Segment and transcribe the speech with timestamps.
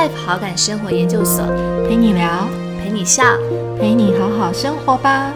[0.00, 1.44] Life 好感生活研究所，
[1.86, 2.48] 陪你聊，
[2.82, 3.22] 陪你笑，
[3.78, 5.30] 陪你好好生活吧。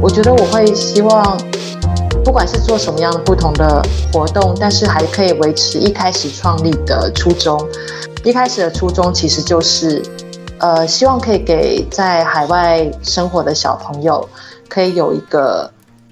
[0.00, 1.36] 我觉得我会希望，
[2.24, 3.82] 不管是做什么样的不同的
[4.12, 7.60] 活动，但是还可以维持一开始创立的初衷。
[8.22, 10.00] 一开始的初衷其实就是，
[10.58, 14.28] 呃，希望可以给在海外生活的小朋友，
[14.68, 15.68] 可以有一个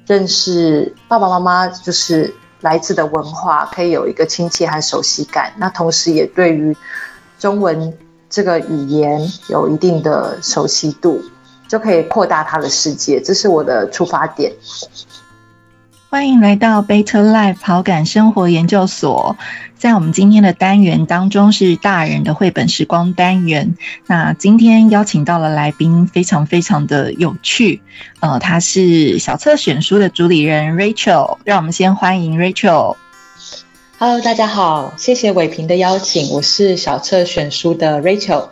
[0.08, 5.52] 认识爸爸妈妈就是来自的文化，可以有一个亲切和熟悉感。
[5.58, 6.76] 那同时也对于
[7.38, 7.96] 中文
[8.28, 11.22] 这个语言有一定的熟悉度。
[11.66, 14.52] 就可以扩大他的世界，这是我的出发点。
[16.14, 19.36] 欢迎来到 Better Life 好感生活研究所。
[19.76, 23.74] 在我们今天的单元当中，是大人的绘本时光单元。
[24.06, 27.82] 那今天邀请到了来宾，非常非常的有趣。
[28.20, 31.38] 呃，他是小册选书的主理人 Rachel。
[31.42, 32.94] 让我们先欢迎 Rachel。
[33.98, 38.50] Hello，大家好，谢谢伟平的邀请，我是小册选书的 Rachel。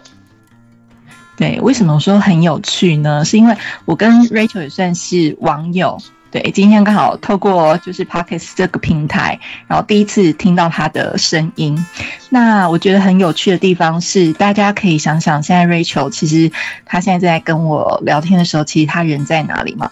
[1.36, 3.24] 对，为什么说很有趣呢？
[3.24, 6.02] 是因为我跟 Rachel 也算是网友。
[6.32, 11.86] 对，今天刚好透过就是 Pockets 这个平台，然后第一次听到他的声音。
[12.30, 16.50] 那我觉得很有趣的地方是，大家可以想想，现在 Rachel 其实
[16.86, 19.90] 他现在在跟我聊天的时候，其实他人在哪里吗？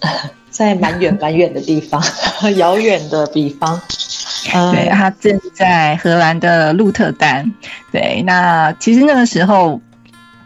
[0.50, 2.02] 在蛮远蛮远的地方，
[2.56, 3.80] 遥远的地方。
[4.72, 7.54] 对他正在荷兰的鹿特丹。
[7.92, 9.80] 对，那其实那个时候。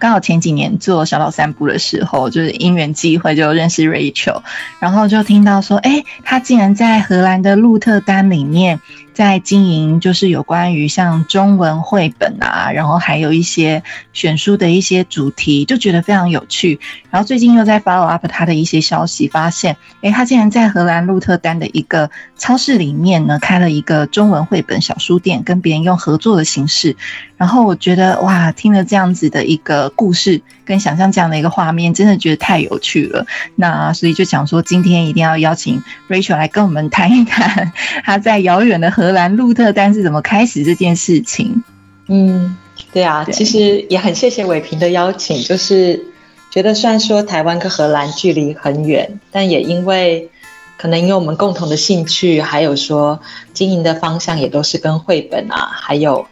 [0.02, 4.42] 刚好前几年做小岛散步的时候，就是因缘际会就认识 Rachel，
[4.80, 8.80] 然后就听到说，哎，他竟然在荷兰的鹿特丹里面。
[9.12, 13.82] 在经营就是有关于像中文绘本啊，然后还有一些
[14.12, 16.80] 选书的一些主题，就觉得非常有趣。
[17.10, 26.96] 然后最近又在 follow up 他的一些消息，发现，诶，他竟然在荷兰鹿特丹的一个超市里面呢，开了一个中文绘本小书店，跟别人用合作的形式。
[27.36, 33.26] 然后我觉得，哇，听了这样子的一个故事，跟想象这样的一个画面，真的觉得太有趣了。
[33.56, 37.72] 那所以就想说，今天一定要邀请 Rachel 来跟我们谈一谈
[38.04, 41.64] 他在遥远的荷兰鹿特丹是怎么开始这件事情？
[42.06, 42.56] 嗯，
[42.92, 45.42] 对啊，其实也很谢谢伟平的邀请。
[45.42, 46.04] 就是
[46.50, 50.30] 觉得虽然说台湾跟荷兰距离很远，但也因为
[50.76, 53.20] 可能因为我们共同的兴趣，还有说
[53.52, 56.26] 经营的方向也都是跟绘本啊，还有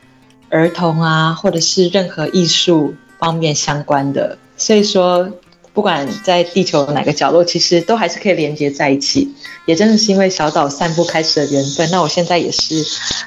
[0.50, 5.32] 儿童啊，或者是任何艺术方面相关的，所以说。
[5.80, 9.34] 不管在地球哪个角落，其实都还是可以连接在一起。
[9.64, 11.88] 也真的是因为小岛散步开始的缘分。
[11.90, 12.84] 那我现在也是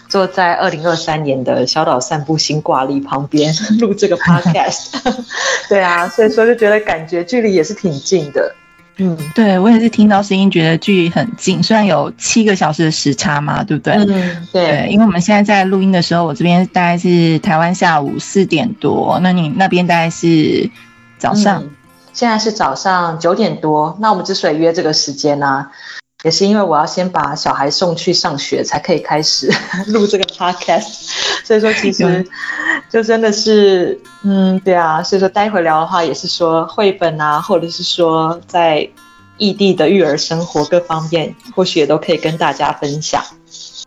[0.07, 4.91] 坐在二零二三年的小岛散步新挂历旁边 录这个 podcast。
[5.67, 8.53] 对啊，所以说就觉得感觉距离也是挺近的。
[8.97, 13.93] 嗯，对我也是听到声音觉得距离很近，虽然有七个小时的时差嘛，对不对？
[13.95, 14.87] 嗯，对。
[14.91, 20.69] 因为我们现在在录音的时候，我这边大概是台湾下午四点多，那你那边大概是
[21.17, 21.63] 早上。
[22.13, 25.67] 现在是早上九点多，那我们之所以约这个时间呢，
[26.23, 29.51] 也是因为我要先把小孩送去上学，才可以开始
[29.87, 31.09] 录这个 podcast。
[31.43, 32.25] 所以说，其实
[32.89, 35.03] 就真的是，嗯，对啊。
[35.03, 38.87] 所以说，待会聊的话，也是说绘本啊，或者是说在
[39.37, 43.21] 异地的育儿生活各方面，或许也都可以跟大家分享。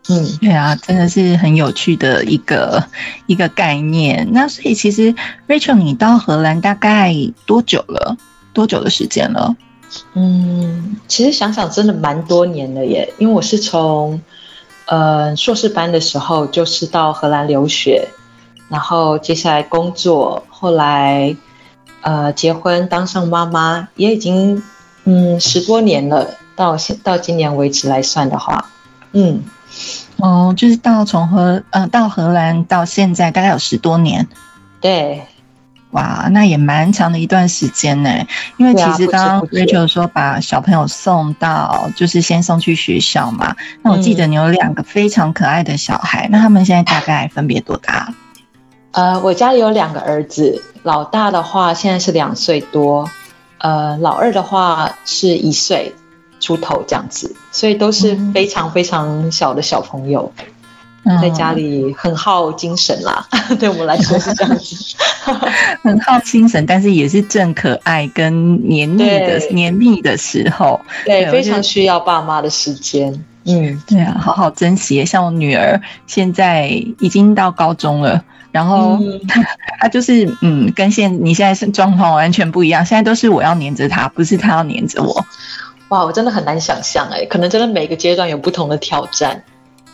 [0.09, 2.85] 嗯，对啊，真的是很有趣的一个
[3.27, 4.29] 一个概念。
[4.31, 5.15] 那所以其实
[5.49, 7.13] Rachel，你到荷兰大概
[7.45, 8.17] 多久了？
[8.53, 9.57] 多久的时间了？
[10.15, 13.13] 嗯，其实想想真的蛮多年了耶。
[13.19, 14.21] 因为我是从
[14.87, 18.09] 呃硕士班的时候就是到荷兰留学，
[18.69, 21.37] 然后接下来工作，后来
[22.03, 24.63] 呃结婚，当上妈妈，也已经
[25.05, 26.31] 嗯十多年了。
[26.55, 28.71] 到现到今年为止来算的话，
[29.13, 29.43] 嗯。
[30.19, 34.27] 哦，就是到从荷呃到荷兰到现在大概有十多年，
[34.81, 35.23] 对，
[35.91, 38.11] 哇，那也蛮长的一段时间呢。
[38.57, 43.57] 因为其实刚刚 Rachel 说把小朋友送到，就是先送去学校嘛。
[43.83, 48.15] 那我记得你有两个非常可爱的小孩，那他们现在大概分别多大？
[48.93, 53.11] 呃，我家里有两个儿子，老大的话现在是两岁多，
[53.59, 55.95] 呃，老二的话是一岁。
[56.41, 60.33] 出头这样子，所以都是非常非常小的小朋友，
[61.23, 63.27] 在家里很耗精神啦。
[63.59, 64.97] 对我们来说是这样子，
[65.83, 73.25] 很耗精神，但是也是正可爱跟黏腻的黏腻的时候，对，非常需要爸妈的时间。
[73.49, 75.07] 嗯，对啊，好好珍惜。
[75.07, 76.67] 像我女儿现在
[76.99, 78.99] 已经到高中了，然后
[79.79, 82.85] 她就是嗯，跟现你现在是状况完全不一样。
[82.85, 85.25] 现在都是我要黏着她，不是她要黏着我。
[85.89, 89.45] 哇，我真的很难想象哎，可能真的每个阶段有不同的挑战。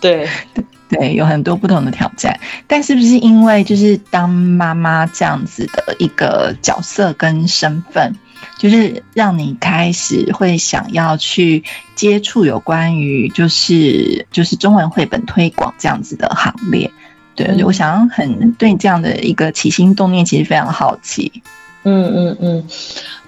[0.01, 0.29] 对
[0.89, 2.39] 对，有很多不同的挑战。
[2.67, 8.15] 但是不是因为就是当妈妈这样子的一个角色跟身份，
[8.59, 16.91] 就是让你开始会想要去接触有关于就是就是中文绘本推广这样子的行列？
[17.35, 21.43] 对，我想很对这样的一个起心动念，其实非常好奇。
[21.85, 22.69] 嗯嗯嗯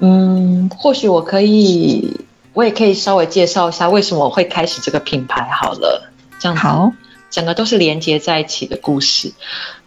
[0.01, 2.21] 嗯，或许我可以，
[2.55, 6.11] 我也可以稍微介绍一下为什么我会开始这个品牌好了。
[6.39, 6.93] 这样好，
[7.31, 9.33] 整个都是连接在一起的故事。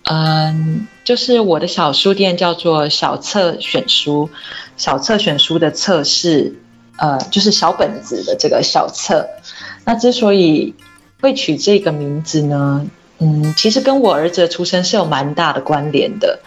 [0.04, 4.30] 嗯，就是我的小书店叫做小册选书，
[4.78, 6.56] 小册选书的册是
[6.98, 9.28] 呃，就是小本子的这个小册。
[9.86, 10.74] 那之所以
[11.22, 12.88] 会取这个名字呢？
[13.20, 16.40] 嗯，其实跟我儿子的出生是有蛮大的关联的。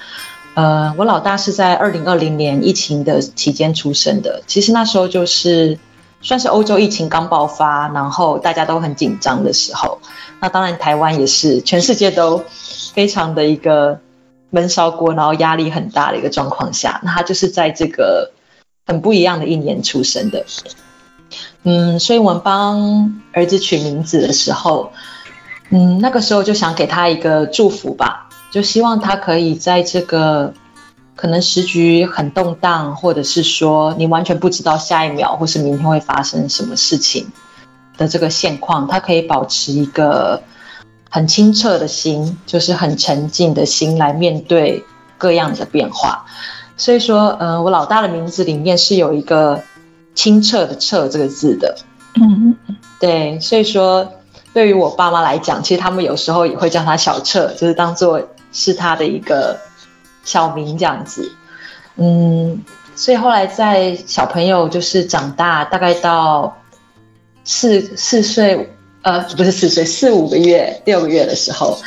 [0.54, 4.42] 呃，我老大是在二零二零年疫情的期间出生的。
[4.46, 5.78] 其实那时候就是
[6.20, 10.00] 算是欧洲疫情刚爆发，然后大家都很紧张的时候。
[10.40, 12.44] 那当然台湾也是，全世界都
[12.94, 14.00] 非常的一个
[14.50, 17.00] 闷烧锅，然后压力很大的一个状况下。
[17.04, 18.32] 那他就是在这个
[18.86, 20.44] 很不一样的一年出生的。
[21.62, 24.92] 嗯，所以我们帮儿子取名字的时候。
[25.72, 30.52] 嗯，那个时候就想给他一个祝福吧，就希望他可以在这个
[31.20, 37.30] 可能时局很动荡，或者是说你完全不知道下一秒或是明天会发生什么事情
[37.98, 40.42] 的这个现况，他可以保持一个
[41.10, 44.84] 很清澈的心，就是很沉静的心来面对
[45.18, 46.24] 各样的变化。
[46.78, 49.62] 所以说，嗯，我老大的名字里面是有一个
[50.14, 51.76] 清澈的“澈”这个字的。
[52.20, 52.56] 嗯，
[52.98, 54.12] 对，所以说。
[54.52, 58.20] 对于我爸妈来讲，其实他们有时候也会叫他小澈，就是当做
[58.52, 59.56] 是他的一个
[60.30, 61.32] 小名这样子。
[61.96, 62.62] 嗯，
[62.94, 66.56] 所以后来在小朋友就是长大，大概到
[67.44, 68.70] 四四岁，
[69.02, 71.78] 呃，不是四岁，四五个月、六个月的时候，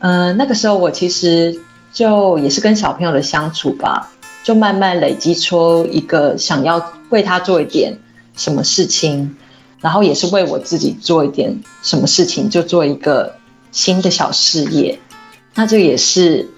[0.00, 1.60] 嗯，那个时候我其实
[1.92, 4.10] 就也是跟小朋友的相处吧，
[4.42, 7.98] 就慢慢累积出一个想要为他做一点
[8.36, 9.36] 什么事情。
[9.80, 13.34] 然后也是为我自己做一点什么事情，就做一个
[13.70, 14.98] 新的小事业。
[15.54, 16.48] 那这也是，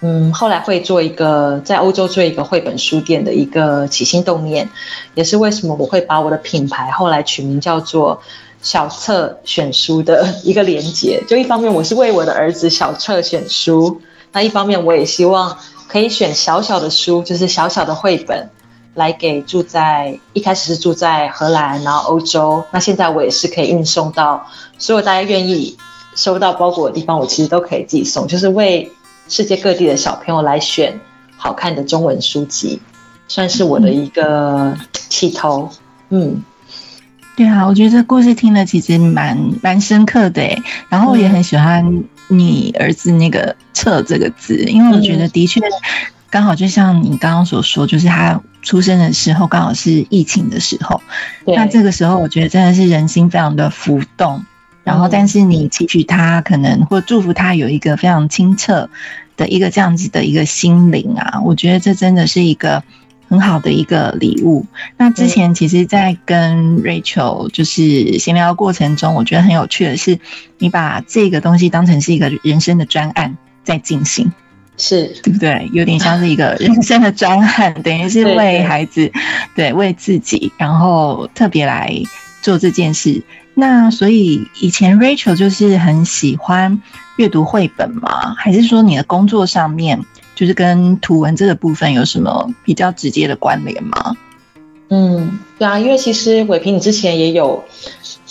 [0.00, 4.68] 嗯，后来会做一个在欧洲做一个绘本书店的一个起心动念，
[5.14, 8.20] 也是为什么我会把我的品牌后来取名叫做
[8.60, 11.22] 小册选书的一个连接。
[11.26, 14.00] 就一方面我是为我的儿子小册选书，
[14.32, 15.58] 那一方面我也希望
[15.88, 18.50] 可以选小小的书，就是小小的绘本。
[18.94, 24.46] 来给住在一开始是住在荷兰，然后欧洲，那现在我也是可以运送到
[24.78, 25.76] 所有大家愿意
[26.14, 28.90] 收到包裹的地方，我其实都可以寄送，就是为
[29.28, 31.00] 世界各地的小朋友来选
[31.36, 32.80] 好看的中文书籍，
[33.28, 35.70] 算是我的一个起头。
[36.08, 36.42] 嗯，
[37.36, 45.60] 对啊，我觉得这故事听了其实蛮蛮深刻的诶，然后我也很喜欢你儿子那个“测”这个字，因为我觉得的确。
[46.28, 51.00] 刚好就像你刚刚所说，就是他出生的时候刚好是疫情的时候，
[51.46, 54.44] 那这个时候我觉得真的是人心非常的浮动。
[54.86, 58.88] 然后，但是你期许他可能或祝福他有一个非常清澈
[59.36, 62.84] 的一个这样子的一个心灵啊，我觉得这真的是一个
[63.28, 64.64] 很好的一个礼物。
[64.96, 70.20] 那之前其实，在跟 Rachel 就是闲聊过程中，我觉得很有趣的是，
[70.58, 74.32] 你把这个东西当成是一个人生的专案在进行。
[74.78, 75.68] 是对不对？
[75.72, 79.10] 有点像是一个人生的专案，等于是为孩子，
[79.56, 81.92] 对，为自己，然后特别来
[82.40, 83.24] 做这件事。
[83.58, 86.82] 那所以以前 Rachel 就是很喜欢
[87.16, 88.34] 阅读绘本吗？
[88.36, 94.14] 还是说你的工作上面就是跟图文这个部分有什么比较直接的关联吗？
[94.90, 97.64] 嗯，对啊，因为其实伟平你之前也有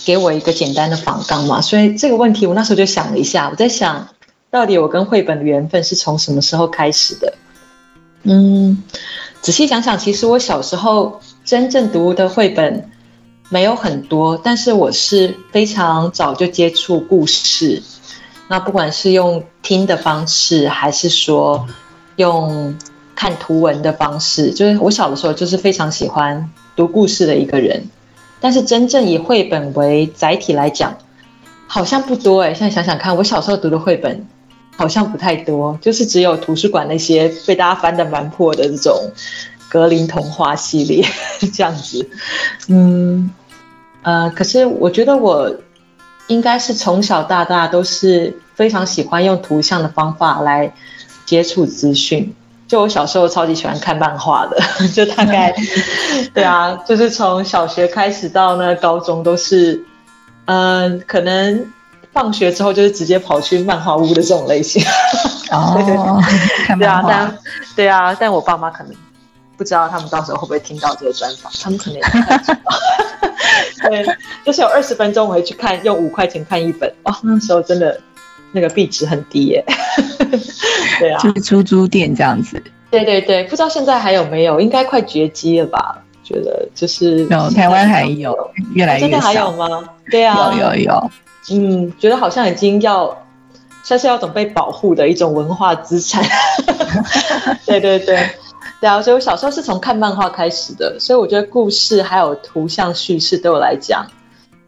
[0.05, 4.07] 给我一个简单的访纲嘛，所以这个问题我那时候就想了一下，我在想。
[4.51, 7.33] 到底我跟绘本的缘分是从什么时候开始的？
[8.23, 8.81] 嗯，
[9.41, 12.89] 仔细想想，其实我小时候真正读的绘本
[13.49, 17.83] 没有很多，但是我是非常早就接触故事。
[18.47, 21.67] 那不管是用听的方式，还是说
[22.15, 22.77] 用
[23.15, 27.87] 看图文的方式，就是我小的时候就是非常喜欢读故事的一个人。
[28.39, 30.97] 但是真正以绘本为载体来讲，
[31.67, 32.53] 好像不多哎。
[32.53, 34.25] 现在想想看，我小时候读的绘本。
[34.77, 39.09] 好像不太多，就是只有图书馆那些被大家翻的蛮破的这种
[39.75, 41.05] 格林童话系列
[41.53, 42.09] 这样子。
[42.69, 43.29] 嗯，
[44.03, 45.53] 呃，可是我觉得我
[46.27, 50.71] 应该是从小到大都是非常喜欢用图像的方法来
[51.25, 52.33] 接触资讯。
[52.69, 54.57] 就我小时候超级喜欢看漫画的，
[54.95, 55.53] 就大概
[56.33, 59.83] 对啊，就是从小学开始到那高中都是，
[60.45, 61.67] 嗯，可能。
[62.15, 64.81] 放学之后就是直接跑去漫画屋的这种类型。
[65.51, 65.75] 哦，
[66.79, 67.37] 对啊，但
[67.75, 68.93] 对啊，但我爸妈可能
[69.57, 71.51] 不知道，他们到时候会不会听到这个专访？
[71.61, 72.59] 他们可能也不太知道。
[73.89, 74.05] 对，
[74.45, 76.91] 就是有二十分钟我会去看，用五块钱看一本。
[77.03, 77.99] 哦，那时候真的
[78.51, 79.63] 那个币值很低耶。
[80.99, 82.61] 对啊，就是出租店这样子。
[82.89, 84.59] 对对对，不知道现在还有没有？
[84.59, 86.01] 应该快绝迹了吧？
[86.23, 88.35] 觉得就是有台湾还有
[88.73, 89.07] 越来越少。
[89.07, 89.83] 真的还有吗？
[90.09, 91.11] 对啊，有有有。
[91.51, 93.15] 嗯，觉得好像已经要
[93.83, 96.23] 像是要准备保护的一种文化资产。
[97.67, 98.17] 对对对。
[98.85, 104.05] 对啊，所以我小时候是从看漫画开始的，所以我觉得故事还有图像叙事对我来讲，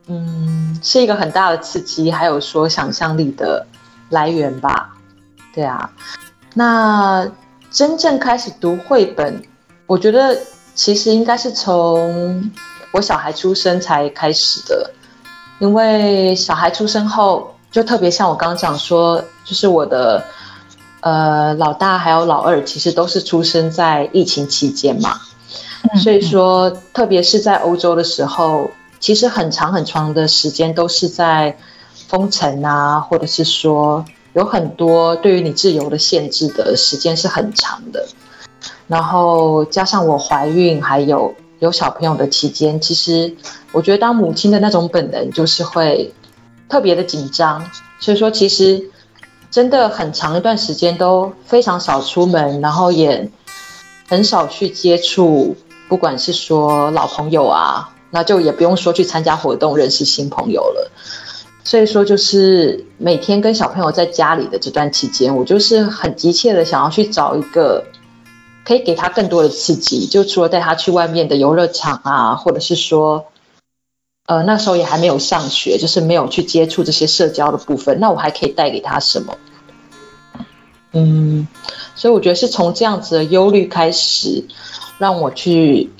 [0.07, 3.67] 嗯，是一个很大的刺激，还有说想象力的
[4.09, 4.95] 来源吧。
[5.53, 5.91] 对啊，
[6.55, 7.29] 那
[7.69, 9.39] 真正开始读绘本，
[9.85, 10.35] 我觉得
[10.73, 12.51] 其实应该是从
[12.93, 14.89] 我小孩出生才开始的，
[15.59, 20.25] 因为小孩出生后，就特别像我刚刚讲说，就是我的。
[21.01, 25.21] 呃，老大还有老二其实都是出生在疫情期间嘛，
[26.03, 31.55] 所以说，特别是在欧洲的时候，其实很长很长的时间都是在
[32.07, 38.07] 封城啊，或者是说有很多对于你自由的限制的时间是很长的。
[38.87, 43.35] 然后加上我怀孕还有有小朋友的期间，其实
[43.71, 46.11] 我觉得当母亲的那种本能就是会
[46.67, 48.89] 特别的紧张，所以说其实。
[49.57, 53.31] 真的很长一段时间都非常少出门，然后也
[54.07, 55.55] 很少去接触，
[55.89, 60.91] 不管是说老朋友啊，那就也不用说去参加活动认识新朋友了。
[61.63, 67.83] 所以说，就是每天跟小朋友在家里的这段期间，我就是很急切的想要去找一个
[68.63, 73.25] 可以给他更多的刺激，就除了带他去外面的游乐场啊，或者是说，
[74.27, 79.35] 呃，那时候也还没有上学，就是没有去接触这些社交的部分，那我还可以带给他什么？
[80.93, 81.47] 嗯，
[81.95, 84.45] 所以我觉得是从这样子的忧虑开始，
[84.97, 85.91] 让我去，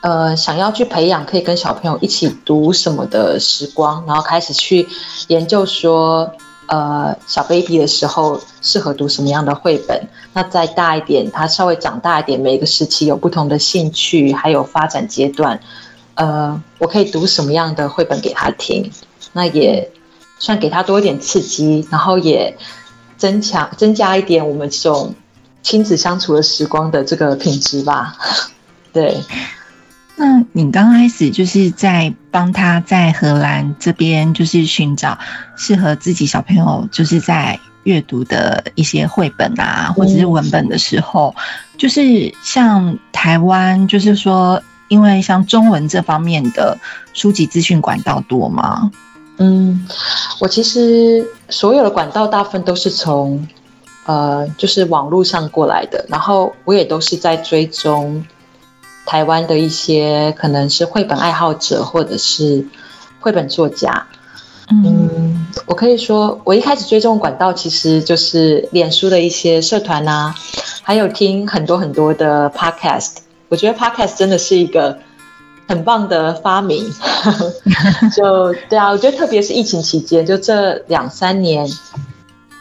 [0.00, 4.88] 呃，想要去培养可以跟小朋友一起读什么的时光，然后开始去
[5.26, 6.30] 研究说，
[6.66, 10.08] 呃，小 baby 的时候适合读什么样的绘本。
[10.32, 15.60] 那再大一点，他稍微长大一点，每个时期有不同的兴趣，还有发展阶段，
[16.14, 18.92] 呃，我可以读什么样的绘本给他听？
[19.32, 19.90] 那也
[20.38, 22.56] 算给他多一点刺激，然后也。
[23.22, 25.14] 增强、增加一点我们这种
[25.62, 28.16] 亲子相处的时光的这个品质吧。
[28.92, 29.22] 对，
[30.16, 35.20] 那你刚开始就是在帮他在荷兰这边，就是寻找
[35.56, 41.36] 适合自己小朋友就是在阅读的一些绘本啊，或者是文本的时候，
[41.78, 46.76] 就是像台湾，就是说，因为像中文这方面的
[47.14, 48.90] 书籍资讯管道多吗？
[49.42, 49.88] 嗯，
[50.38, 53.48] 我其实所有的管道大部分都是从，
[54.06, 56.06] 呃，就是网络上过来的。
[56.08, 58.24] 然后我也都是在追踪
[59.04, 62.68] 台湾的一些可能是绘本爱好者或者是
[63.18, 64.06] 绘本作家。
[64.70, 70.32] 嗯，我可以说，我一开始追踪管道其实就是脸书的一些社团呐，
[70.82, 73.16] 还有听很多很多的 podcast。
[73.48, 74.98] 我觉得 podcast 真的是一个。
[75.72, 76.84] 很棒的发明，
[78.14, 81.66] 就对啊，我觉得特别是疫情期间，就这两三年，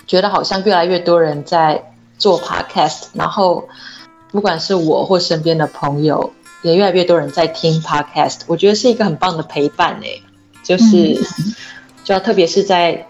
[0.08, 3.68] 觉得好像越来越多人在做 podcast，然后
[4.32, 10.24] 不管是我或身边的朋友，也越来越多人在听 podcast，我觉得是一个很棒的陪伴诶，
[10.64, 11.22] 就是
[12.06, 13.08] 就要特别是在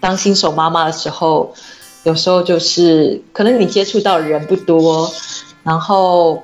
[0.00, 1.54] 当新手妈妈的时候，
[2.02, 5.08] 有时候就是可能你接触到的人不多，
[5.62, 6.42] 然后。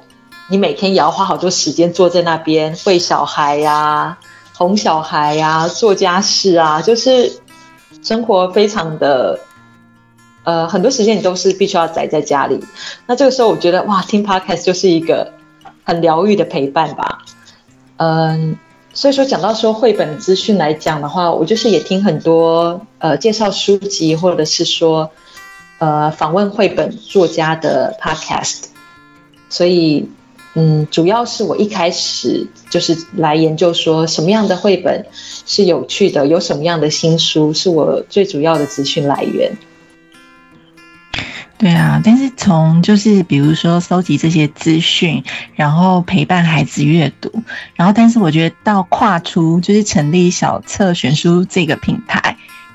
[0.49, 4.18] 你每天也要花好多时间坐在那边喂小孩呀、
[4.54, 7.40] 哄小孩呀、做家事啊，就是
[8.02, 9.40] 生活非常的，
[10.44, 12.62] 呃，很多时间你都是必须要宅在家里。
[13.06, 15.32] 那这个时候，我觉得哇，听 podcast 就是一个
[15.84, 17.20] 很疗愈的陪伴吧。
[17.96, 18.58] 嗯，
[18.92, 25.11] 所以说讲到说绘本资讯来讲的话，我就是也听很多呃介绍书籍或者是说
[25.78, 28.64] 呃访问绘本作家的 podcast，
[29.49, 30.11] 所以。
[30.54, 35.06] 嗯，主要是我一开始就是来研究说什么样的绘本
[35.47, 39.56] 是有趣的，有什么样的新书是我最主要的资讯来源。
[41.56, 45.23] 对啊，但是从就是比如说搜集这些资讯，
[45.54, 47.30] 然后陪伴孩子阅读，
[47.76, 52.31] 然后但是我觉得到跨出就是成立小册选书这个品牌。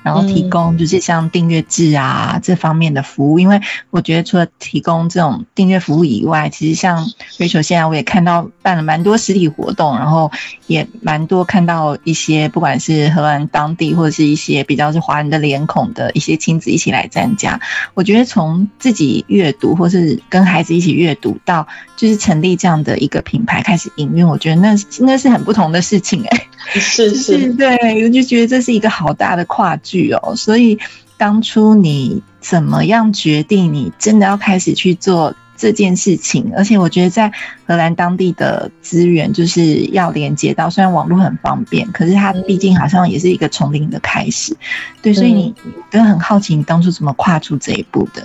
[0.08, 3.38] 然后提供就是像订阅制啊这方面的服务。
[3.38, 3.60] 因为
[3.90, 10.32] 我觉得除了提供这种订阅服务以外，其实像 Rachel 现在我也看到办了蛮多实体活动，然后
[10.66, 17.60] 也蛮多看到一些不管是荷兰当地或者是一些比较是华人的脸孔的一些亲子一起来参加。
[17.92, 26.46] 我觉得从自己阅读或是跟孩子一起阅读到就是成立这样的一个品牌开始营运，我觉得那那是很不同的事情哎。
[26.74, 30.36] 是是， 对，我就觉得这是一个好大的跨距哦。
[30.36, 30.78] 所以
[31.16, 36.52] 当初你怎么样决定你真的要开始去做这件事情？
[36.56, 37.32] 而且我觉得在
[37.66, 44.56] 荷兰当地的资源就是要连接到，虽然网络很方便，可是它毕竟好像也是一个从零的开始。
[45.02, 45.54] 对，所以你
[45.90, 48.24] 都很好奇你当初怎么跨出这一步的。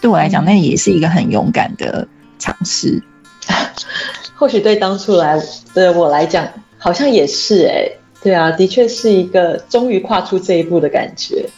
[0.00, 3.02] 对我来讲，那也是一个很勇敢的尝试。
[4.34, 5.40] 或许对当初来
[5.74, 6.48] 的我来讲。
[6.82, 7.86] 好像也是哎，
[8.22, 11.48] 对啊，的确是一个终于跨出这一步的感觉。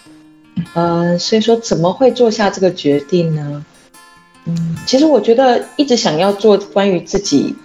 [0.75, 3.64] 嗯，所以说怎么会做下这个决定呢？
[4.45, 7.57] 嗯，其实我觉得一直想要做关于自己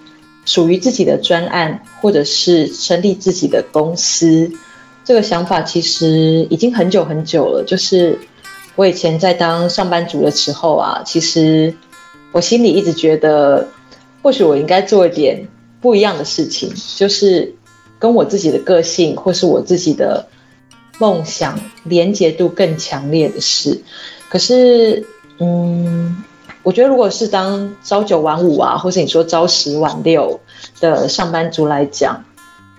[0.46, 4.52] 属于自己的专案，或者是成立自己的公司，
[5.06, 7.64] 这个想法其实已经很久很久了。
[7.64, 8.18] 就是
[8.76, 11.76] 我以前在当上班族的时候啊，其实
[12.32, 13.68] 我心里一直觉得，
[14.24, 15.48] 或许我应该做一点。
[15.80, 17.54] 不一样的事情，就是
[18.00, 20.28] 跟我自己的个性或是我自己的
[21.00, 23.82] 梦想连结度更强烈的事。
[24.30, 25.06] 可是，
[25.40, 26.24] 嗯，
[26.64, 30.40] 我觉得如果是当朝九晚五啊，或是你说朝十晚六
[30.80, 32.24] 的上班族来讲，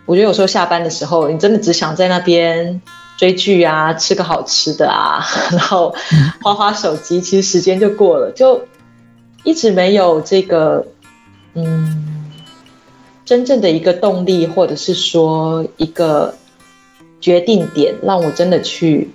[0.04, 2.82] 我觉得有时候下班的时候，你真的只想在那边
[3.16, 5.94] 追剧啊，吃个好吃的啊， 然后
[6.42, 8.62] 花花手机，其实时间就过了，就
[9.44, 10.86] 一直没有这个，
[11.54, 12.17] 嗯。
[13.28, 16.34] 真正的一个动力，或者是说一个
[17.20, 19.10] 决定点，让我真的去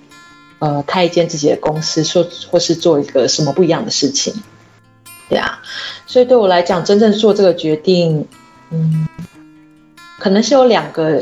[0.60, 4.32] 呃开一间自己的公司，说或是做一个什么不一样的事情，
[5.28, 5.58] 对啊。
[6.06, 8.28] 所以对我来讲，真正做这个决定，
[8.70, 9.08] 嗯，
[10.20, 11.20] 可能是有两个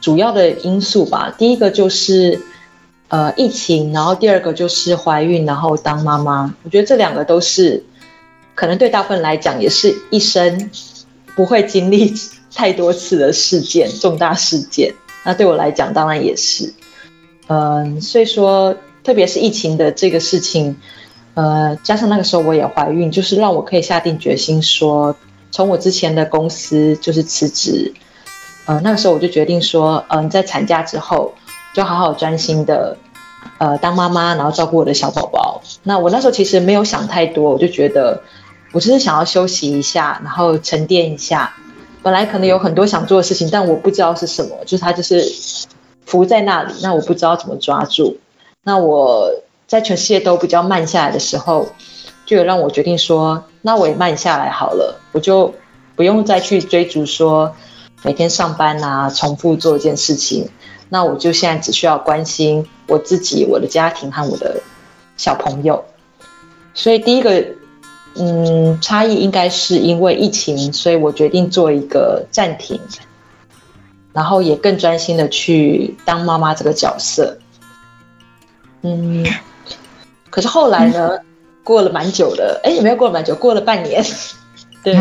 [0.00, 1.32] 主要的因素吧。
[1.38, 2.40] 第一个就是
[3.06, 6.52] 呃疫情，然后第二个就是怀孕，然后当妈妈。
[6.64, 7.84] 我觉得这两个都是
[8.56, 10.72] 可能对大部分来讲，也是一生。
[11.34, 12.12] 不会经历
[12.54, 14.94] 太多次的事件，重大事件。
[15.24, 16.74] 那对我来讲，当然也是。
[17.48, 20.76] 嗯，所以说，特别是疫情的这个事情，
[21.34, 25.16] 呃，加上那个时候我也怀孕，就是让我可以下定决心说，
[25.50, 27.92] 从我之前的公司就是辞职。
[28.66, 31.34] 呃，那个时候我就决定说，嗯，在产假之后，
[31.74, 32.96] 就好好专心的，
[33.58, 35.62] 呃，当妈妈，然后照顾我的小宝宝。
[35.82, 38.22] 那我那时候其实没有想太多，我就觉得。
[38.74, 41.54] 我只是想要休息一下，然后沉淀一下。
[42.02, 45.24] 本来可能有很多想做的事情，但我不知道是什么，就是它就是
[46.04, 48.18] 浮在那里，那我不知道怎么抓住。
[48.64, 49.30] 那我
[49.68, 51.68] 在全世界都比较慢下来的时候，
[52.26, 55.54] 就有让我决定说，那我也慢下来好了，我就
[55.94, 57.54] 不用再去追逐说
[58.02, 60.48] 每天上班啊，重复做一件事情。
[60.88, 64.60] 那我就现在只需要关心我自己、我的家庭和我的
[65.16, 65.84] 小朋友。
[66.74, 67.61] 所以第一个。
[68.14, 72.78] 嗯，差异应该是因为疫情，所以我决定做一个暂停，
[74.12, 77.38] 然后也更专心的去当妈妈这个角色。
[78.82, 79.24] 嗯，
[80.28, 81.20] 可是后来呢，
[81.64, 84.04] 过了蛮久的，哎，也没有过了蛮久，过了半年，
[84.84, 84.94] 对，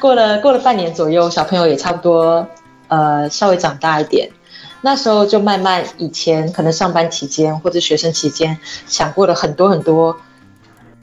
[0.00, 2.46] 过了过了半年左右，小朋友也差不多，
[2.86, 4.30] 呃，稍微长大一点，
[4.82, 10.16] 那时候就慢慢以前可能上班期间或者学生期间想过了很多很多。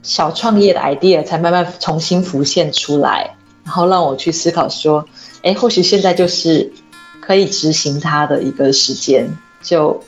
[0.07, 5.05] 小创业的 idea 才慢慢重新浮现出来，然后让我去思考说，
[5.43, 6.71] 哎，或许现在就是
[7.19, 9.29] 可以执行它的一个时间。
[9.61, 10.01] 就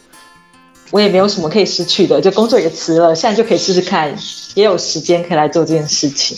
[0.92, 4.16] 我也没有什么可以失去的，就工作也辞了，现在就可以试试看，
[4.56, 6.38] 也有时间可以来做这件事情。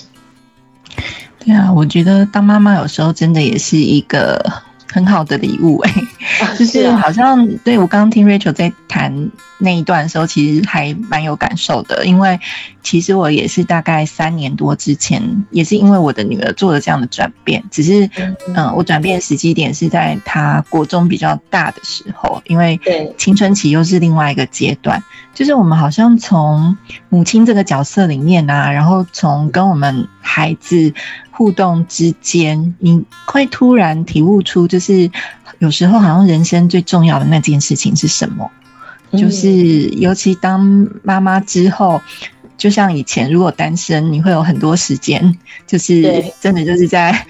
[1.38, 4.43] 对啊，我觉得当妈妈有时候真的也是一个
[4.91, 5.93] 很好的礼物哎，
[6.58, 9.30] 就是好像对我刚刚听 Rachel 在谈。
[9.62, 12.39] 那一段的时候，其实还蛮有感受的，因为
[12.82, 17.63] 其实我也是大概三年多之前，也是因为我的女儿做了这样的转变。
[17.69, 18.10] 只是，
[18.54, 22.82] 嗯，我转变的时机点是在她国中比较大的时候，因为
[23.17, 25.04] 青春期又是另外一个阶段。
[25.34, 26.78] 就是我们好像从
[27.10, 30.93] 母亲这个角色里面啊，然后从跟我们孩子
[31.30, 35.10] 互动之间，你会突然体悟出，就是
[35.60, 38.52] 有时候好像人生最重要的那件事情是什么。
[39.13, 42.02] 就是，尤其当妈妈之后，
[42.58, 47.26] 就像以前如果单身，你会有很多时间，就是真的就是在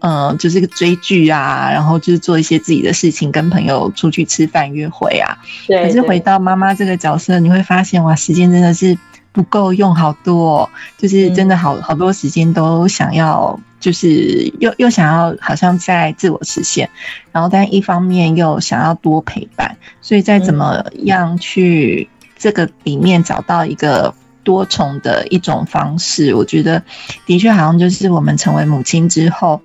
[0.00, 5.38] 嗯，就是追剧啊，然后就是做一些自己的事情，跟朋友出去吃饭、约会啊。
[5.66, 5.84] 对。
[5.84, 8.98] 可是回到妈妈这个角色，你会发现哇，时间真的是
[9.32, 10.68] 不够用，好多，
[10.98, 16.88] 就是真的好好多时间都想要，就是又又想要好像在自我实现，
[17.32, 22.08] 然后但一方面又想要多陪伴，所以在怎么样去
[22.38, 24.14] 这个里面找到一个。
[24.46, 26.80] 多重的一种方式，我觉得
[27.26, 29.60] 的确好像就是我们成为母亲之后，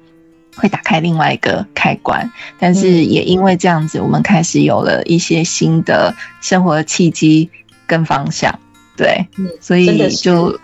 [0.56, 2.32] 会打开另外一个开关。
[2.58, 7.52] 但是也因为这样子，我们开始有了一些新的生活的契机
[7.86, 8.58] 跟方向。
[8.97, 9.28] 对，
[9.60, 10.60] 所以就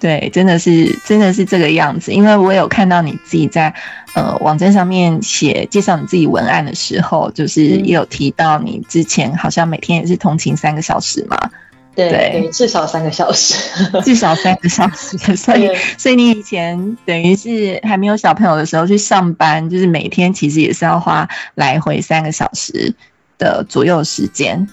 [0.00, 2.12] 对，真的是真的是这个样子。
[2.12, 3.74] 因为我有看到你自己在
[4.14, 11.50] 呃网站上面写介绍你自己文案的时候，就是也有提到你之前好像每天也是通勤三个小时嘛。
[11.94, 13.54] 对，至少三个小时，
[14.02, 15.18] 至少三个小时。
[15.36, 22.94] 所以，所以你以前等于是还没有小朋友的时候去上班，就是每天其实也是要花来回三个小时
[23.36, 24.66] 的左右时间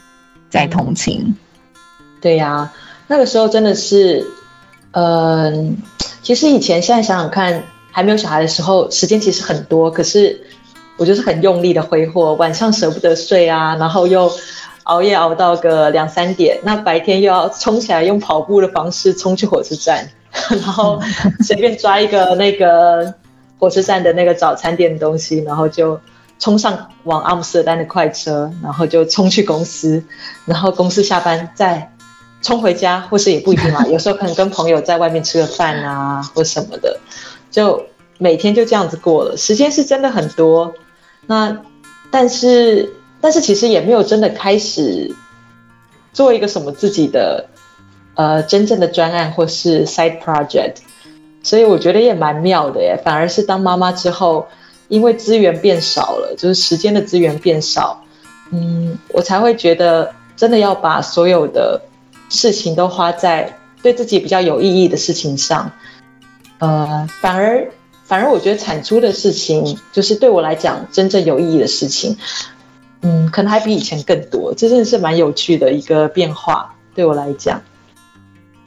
[0.49, 1.35] 在通勤。
[2.21, 2.71] 对呀，
[3.07, 4.25] 那个时候真的是，
[4.99, 5.77] 嗯，
[6.23, 10.41] 其实以前现在想想看，还没有小孩的时候，时间其实很多，可是
[10.97, 14.31] 我就是很用力的挥霍，晚上舍不得睡啊，然后又。
[14.87, 20.09] 熬夜熬到个两三点，那白天又要冲起来用跑步的方式冲去火车站，
[20.49, 21.01] 然后
[21.41, 23.13] 随便抓一个那个
[23.59, 25.99] 火车站的那个早餐店的东西，然后就
[26.39, 30.01] 冲上往阿姆斯特丹的快车，然后就冲去公司，
[30.45, 31.91] 然后公司下班再
[32.41, 36.99] 冲回家，或是也不一定嘛， 有时候可能跟朋友在外面吃个饭啊或什么的，
[37.51, 37.85] 就
[38.17, 40.73] 每天就这样子过了，时间是真的很多，
[41.25, 41.61] 那
[42.11, 42.93] 但是。
[43.19, 45.15] 但是其实也没有真的开始
[46.13, 47.47] 做一个什么自己的
[48.13, 50.75] 呃真正的专案或是 side project，
[51.41, 52.95] 所以我觉得也蛮妙的耶。
[53.03, 54.47] 反而是当妈妈之后，
[54.87, 58.03] 因为资源变少了，就是时间的资源变少，
[58.51, 61.81] 嗯，我才会觉得真的要把所有的
[62.29, 65.71] 事情都花在对自己比较有意义的事情上。
[66.59, 67.69] 呃，反而
[68.03, 72.17] 反而我觉得产出的事情，就是对我来讲真正有意义的事情。
[73.01, 77.61] 嗯，可能还比以前更多，这真的是蛮有趣的一个变化，对我来讲。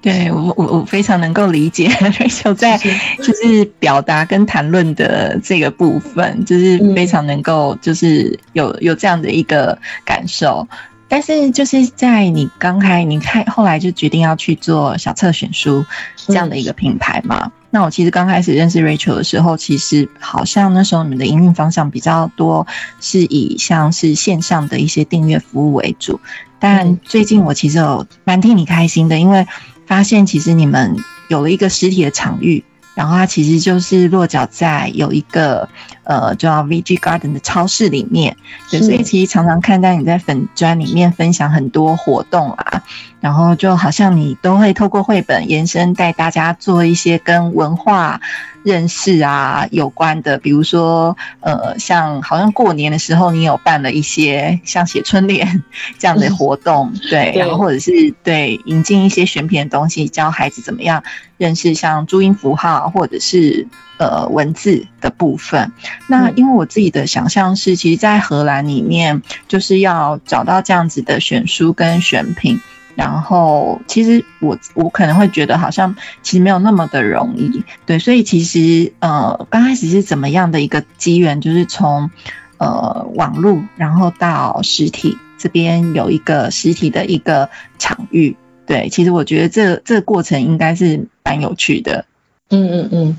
[0.03, 2.79] 对我，我我非常能够理解 Rachel 在
[3.19, 10.67] 就是表达跟谈论的这个部分，就是非常能够就是有有这样的一个感受。
[11.11, 15.85] 但是就是在你刚开，你开后来就决定要去做小册选书
[16.17, 17.51] 这样的一个品牌嘛？
[17.71, 22.69] 那我其实刚开始认识 Rachel 的时候，其实好像那时候你们的营运方向比较多
[23.01, 26.21] 是以像是线上的一些订阅服务为主。
[26.61, 29.49] 但最近我其实有蛮替你开心的，因为
[29.87, 30.97] 发现其实你们
[31.29, 32.63] 有了一个实体的场域。
[32.95, 35.69] 然后它其实就是落脚在有一个
[36.05, 38.37] 呃叫 VG Garden 的超市里面，
[38.71, 42.83] 对，所以其实常常看到你在粉砖里面分享很多活动啊，
[43.21, 48.21] 然后就好像你都会透过绘本延伸带大家做一些跟文化。
[48.63, 55.65] 认识啊，有关的，比如说，呃，像好像过年的时候，你有办了一些像写春联
[55.99, 61.03] 这样的活动， 对，然后或者是对引进一些选品的东西，教孩子怎么样
[61.39, 63.67] 认识像注音符号或者是
[63.99, 65.73] 呃文字的部分。
[66.07, 72.61] 那因为我自己的想象是，其实，在荷兰里面，就是要找到这样子的选书跟选品。
[72.95, 82.11] 然后，其实我我可能会觉得好像其实没有那么的容易，对，所以其实呃刚开始是怎么样的一个机缘，就是从
[82.59, 87.49] 呃网络，然后到实体这边有一个实体的一个
[87.79, 92.05] 场域，对，其实我觉得这这个过程应该是蛮有趣的。
[92.51, 93.17] 嗯嗯嗯。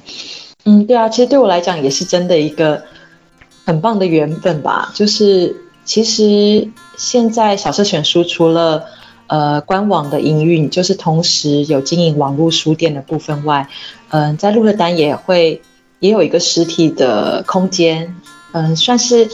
[0.63, 2.83] 嗯，对啊，其实对我来讲也是真的一个
[3.65, 5.55] 很棒的缘分吧，就是
[5.85, 8.85] 其实现在小社选书除了
[9.31, 13.69] 呃，官网的营运就是同时有经营网络书店的部分外，
[14.09, 15.61] 嗯，在鹿特丹也会
[15.99, 18.13] 也有一个实体的空间，
[18.51, 19.29] 嗯，算是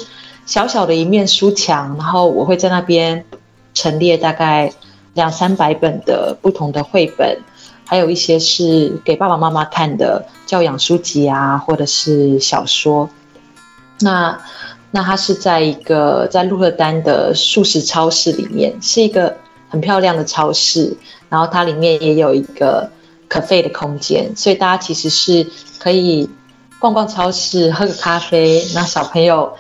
[0.46, 3.26] 小小的一面书墙，然后我会在那边
[3.74, 4.72] 陈列大概
[5.16, 7.40] 两三百本的不同的绘本，
[7.84, 13.10] 还有一些是给爸爸妈妈看的教养书籍啊，或者是小说。
[14.02, 14.40] 那
[14.92, 19.38] 那它是在一个在鹿特丹的素食超市里面，是一个。
[19.70, 20.98] 很漂亮的超市，
[21.30, 22.90] 然后它里面也有一个
[23.28, 25.48] 可费的空间，所以大家其实是
[25.80, 26.30] 可以
[26.80, 28.66] 逛逛超市，喝个咖啡。
[28.74, 29.54] 那小朋友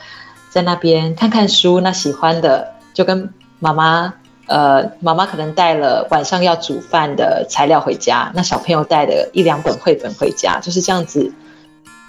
[0.49, 4.13] 在那边看看书，那喜欢的就跟妈妈，
[4.45, 11.33] 呃，妈妈可能带了晚上要煮饭的材料回家，那小朋友带的一两本绘本回家，就是这样子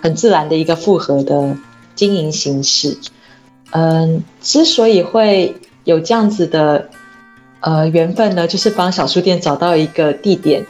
[0.01, 1.57] 很自然的一个复合的
[1.95, 2.97] 经营形式。
[3.71, 6.89] 嗯，之所以会有这样子的
[7.61, 10.67] 呃缘分呢，就是帮小书店找到一个地点，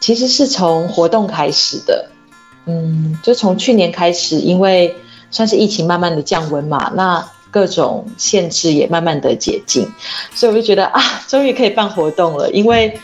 [0.00, 2.10] 其实是从活动开始的。
[2.66, 4.96] 嗯，就从去年开始，因为
[5.30, 9.86] 算是疫情慢慢的降温嘛，那各种限制也慢慢的解禁，
[10.34, 12.50] 所以我就觉得啊，终于可以办活动了。
[12.50, 12.98] 因为，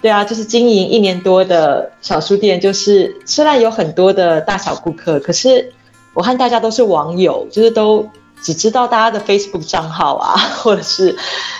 [0.00, 5.72] 对啊，就是经营一年多的小书店，就是虽然有很多的大小顾客，可是
[6.14, 8.08] 我和大家都是网友，就是都。
[8.42, 11.16] 只知道大家的 Facebook 账号啊， 或者是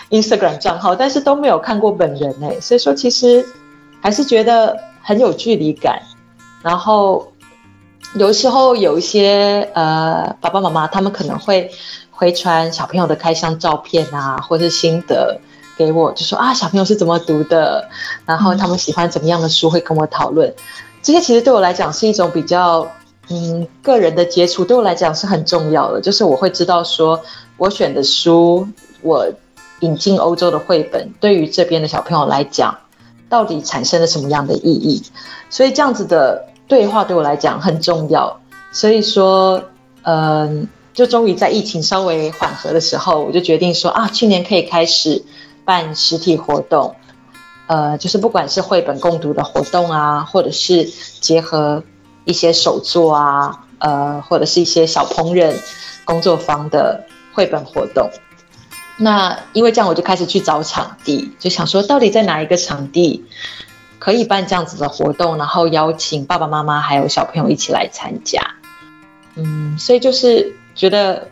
[0.08, 3.46] Instagram 账号，但是都没有看过本人哎，所以说其实
[4.00, 6.00] 还是觉得很有距离感。
[6.62, 7.32] 然后
[8.14, 11.70] 有时候有一些呃爸爸妈妈，他们可能会
[12.10, 15.40] 回传小朋友的开箱照片啊，或是心得
[15.76, 17.88] 给我，就说啊小朋友是怎么读的，
[18.24, 20.54] 然后他们喜欢怎么样的书，会跟我讨论。
[21.02, 22.90] 这些其实对我来讲是一种比较。
[23.32, 27.20] 嗯，个人的接触对我来讲是很重要的，就是我会知道说，
[27.58, 28.66] 我选的书，
[29.02, 29.28] 我
[29.78, 32.78] 引进欧洲的绘本，对于这边的小朋友来讲，
[33.28, 35.04] 到底产生了什么样的意义？
[35.48, 38.40] 所以这样子的对话对我来讲很重要。
[38.72, 39.62] 所以说，
[40.02, 45.24] 嗯，就终于在疫情稍微缓和的时候，我就决定说啊，去年可以开始
[45.64, 46.96] 办实体活动，
[47.68, 50.90] 呃，就是不管是绘本共读的活动啊，或者是
[51.20, 51.84] 结合。
[52.30, 55.54] 一些手作啊，呃，或者是一些小烹饪
[56.04, 58.10] 工作坊的绘本活动。
[58.96, 63.24] 那因为这样，我就开始去找场地，就想说到底在哪一个场地
[63.98, 68.40] 可以办这样子的活动，然后邀请爸爸妈妈还有小朋友一起来参加。
[69.34, 71.28] 嗯，所以就是觉得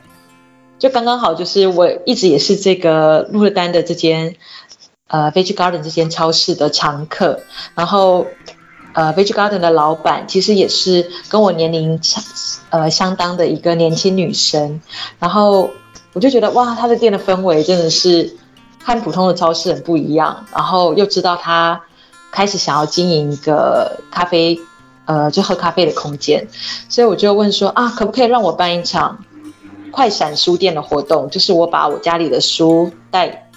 [0.79, 4.35] 就刚刚好，就是我一直也是这个鹿特丹的这间
[5.07, 7.41] 呃 Veg Garden 这间超市的常客，
[7.75, 8.27] 然后。
[8.99, 12.25] 呃，Veg Garden 的老板其实也是跟我年龄相
[12.71, 14.81] 呃相当的一个年轻女生，
[15.21, 15.71] 然后
[16.15, 18.37] 我就觉得哇，她的店的氛围真的是
[18.83, 21.81] 和普通的超市很不一样，然后又知道她
[22.33, 24.59] 开始想要经营一个咖啡，
[25.05, 26.49] 呃，就喝咖啡的空间，
[26.89, 29.25] 所以我就问说啊，可不可以让我办一场
[29.93, 33.49] 快闪书店的活动，就是我把我家里的书带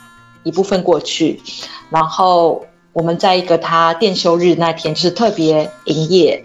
[0.43, 1.41] 一部分过去，
[1.89, 2.63] 然后。
[2.93, 6.43] 我们在一个他店休日那天，就是特别营业，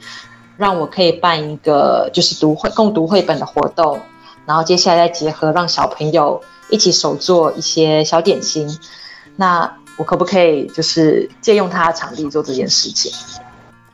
[0.57, 4.01] 让我可以办一个就是读绘共读绘本的活动，
[4.47, 8.79] 然后接下来再结合让小朋友一起手做一些小点心。
[9.35, 13.13] 那我可不可以就是借用他的场地做这件事情？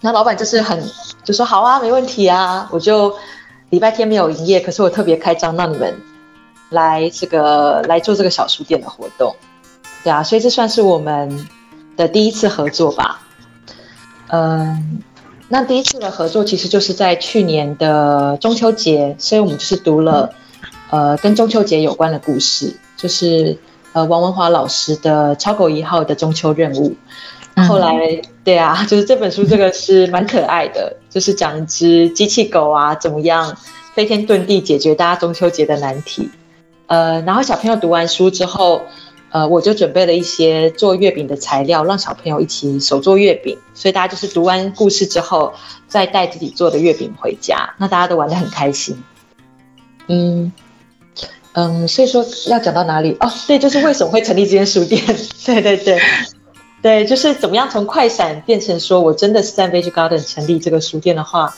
[0.02, 0.84] 那老板就是很
[1.24, 3.16] 就说好啊，没问题啊，我就
[3.70, 5.98] 礼拜天没有营业，可是我特别开张让你们
[6.68, 9.34] 来这个来做这个小书店的活动，
[10.04, 11.48] 对啊，所以这算是我们。
[12.02, 13.20] 的第一次合作吧，
[14.26, 14.98] 嗯，
[15.46, 20.34] 那第一次的合作其实就是在去年的中秋节，所以我们就是读了，
[20.90, 23.56] 呃，跟中秋节有关的故事，就是
[23.92, 26.96] 呃王文华老师的《超狗一号》的中秋任务。
[27.68, 33.56] 后来，对啊， 就是这本书这个是蛮可爱的，就是讲一只机器狗啊，怎么样
[33.94, 36.28] 飞天遁地解决大家中秋节的难题。
[36.88, 38.82] 呃，然后小朋友读完书之后。
[39.32, 43.58] 呃，我就准备了一些做月饼的材料，让小朋友一起手做月饼。
[43.74, 45.54] 所以大家就是读完故事之后，
[45.88, 49.02] 再带自己做的月饼回家，那大家都玩得很开心。
[50.06, 50.52] 嗯
[51.54, 53.16] 嗯，所以说要讲到哪里？
[53.20, 55.02] 哦，对，就是为什么会成立这间书店？
[55.44, 56.00] 对对对
[56.82, 61.54] 对，就是怎么样从快闪变成说我真的是在 Veg Garden 成立这个书店的话，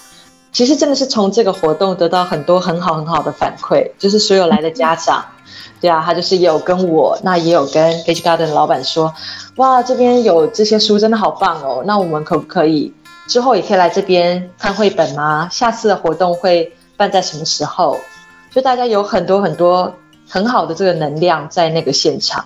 [0.54, 5.22] 其实真的是从这个活动得到很多很好很好的反馈，就是所有来的家长。
[5.80, 9.12] 对啊，他就是有跟我，那也有跟 H Garden 的老板说，
[9.56, 11.82] 哇，这边有这些书，真的好棒哦。
[11.84, 12.94] 那我们可不可以
[13.26, 15.48] 之后也可以来这边看绘本吗？
[15.50, 17.98] 下次的活动会办在什么时候？
[18.50, 19.92] 就大家有很多很多
[20.28, 22.44] 很好的这个能量在那个现场。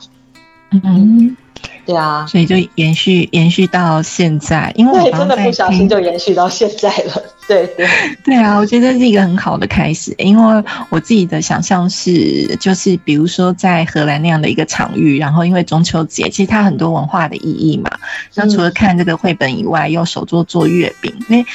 [0.70, 1.36] 嗯。
[1.84, 7.22] 对啊，所以就延续延续到现在，因为我真的不小心就延续到现在了。
[7.48, 7.88] 对对
[8.22, 17.90] 对啊，我觉得是一个很好的开始，因为我自己的想象是，就是比如说在荷兰那样的一个场域，然后因为中秋节，其实它很多文化的意义嘛。
[18.34, 21.46] 那除了看这个绘本以外，用手做做月饼，因为。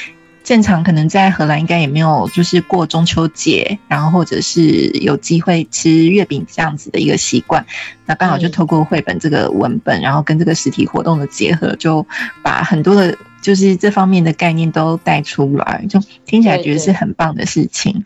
[0.44, 7.66] 正常可能在荷兰应该也没有，就是过中秋节，然后或者是有机会吃月饼这样子的一个习惯。
[8.06, 12.06] 那刚好就透过绘本这个文本，然后跟这个实体活动的结合，就
[12.44, 18.04] 把很多的，就是这方面的概念都带出来，就听起来觉得是很棒的事情。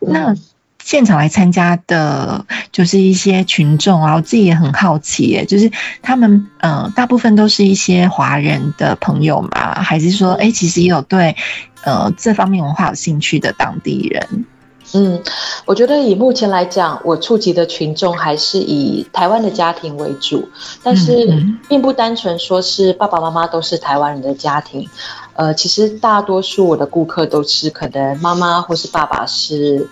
[0.00, 0.36] 那
[0.82, 5.70] 现场来参加的，就是一些群众啊，我自己也很好奇，耶，就是
[6.02, 11.36] 他们呃，大部分都是一些华人的朋友嘛，还是说，哎，其实也有对
[11.84, 14.44] 呃这方面文化有兴趣的当地人？
[14.92, 15.22] 嗯，
[15.66, 20.48] 我觉得以目前来讲，我触及的群众还是以台湾的家庭为主，
[20.82, 24.88] 但是并不单纯说是爸爸妈妈都是台湾人的家庭。
[25.34, 29.88] 呃，其实大多数我的顾客都是可能妈妈或是爸爸是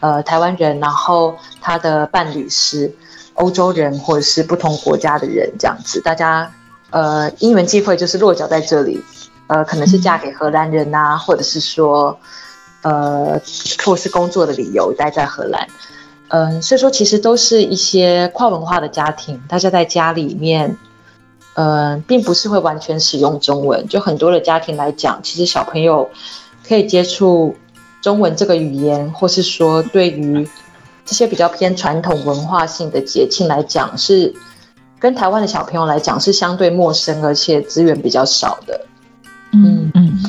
[0.00, 2.94] 呃台湾人，然后他的伴侣是
[3.34, 6.00] 欧洲人或者是不同国家的人这样子。
[6.00, 6.52] 大家
[6.90, 9.02] 呃因缘际会就是落脚在这里，
[9.46, 12.18] 呃，可能是嫁给荷兰人呐，或者是说。
[12.82, 13.40] 呃，
[13.84, 15.66] 或是工作的理由待在荷兰，
[16.28, 20.76] 嗯，所以说其实都是一些跨文化的家庭，大家在家里面，
[21.54, 23.88] 嗯，并不是会完全使用中文。
[23.88, 26.08] 就很多的家庭来讲，其实小朋友
[26.68, 27.56] 可以接触
[28.06, 30.48] 中文这个语言，或是说对于
[31.04, 34.32] 这些比较偏传统文化性的节庆来讲，是
[35.00, 38.86] 跟台湾的小朋友来讲是相对陌生，而且资源比较少的。
[39.50, 40.24] 嗯嗯。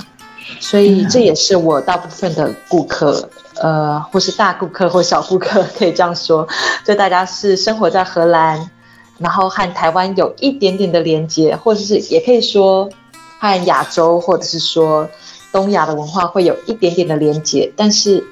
[0.60, 3.30] 所以这也是我大部分的顾客，
[3.62, 6.48] 呃，或是大顾客或小顾客，可以这样说，
[6.84, 8.72] 就大家是生活在荷兰，
[9.20, 12.90] 然后和台湾有一点点的连接，或者是也可以说
[13.38, 15.08] 和亚洲或者是说
[15.52, 18.24] 东亚的文化会有一点点的连接，但是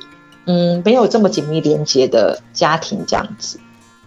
[0.46, 3.60] 嗯，没有这么紧密连接的家庭这样子。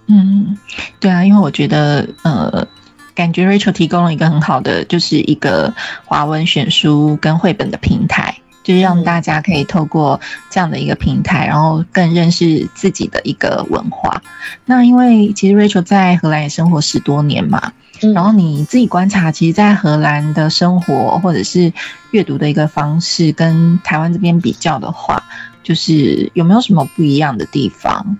[0.06, 0.56] 嗯，
[1.00, 2.66] 对啊，因为我觉得呃。
[3.14, 8.37] 感觉 Rachel 提供了一个很好的，就是一个华文选书跟绘本的平台，
[8.68, 14.22] 就是让大家可以透过这样的一个平台，然后更认识自己的一个文化。
[14.66, 17.72] 那因为其实 Rachel 在荷兰也生活十多年嘛，
[18.12, 21.72] 然后你自己观察，其实，在荷兰的生活或者是
[22.10, 25.24] 阅读的一个方式，跟台湾这边比较的话，
[25.62, 28.18] 就是有没有什么不一样的地方？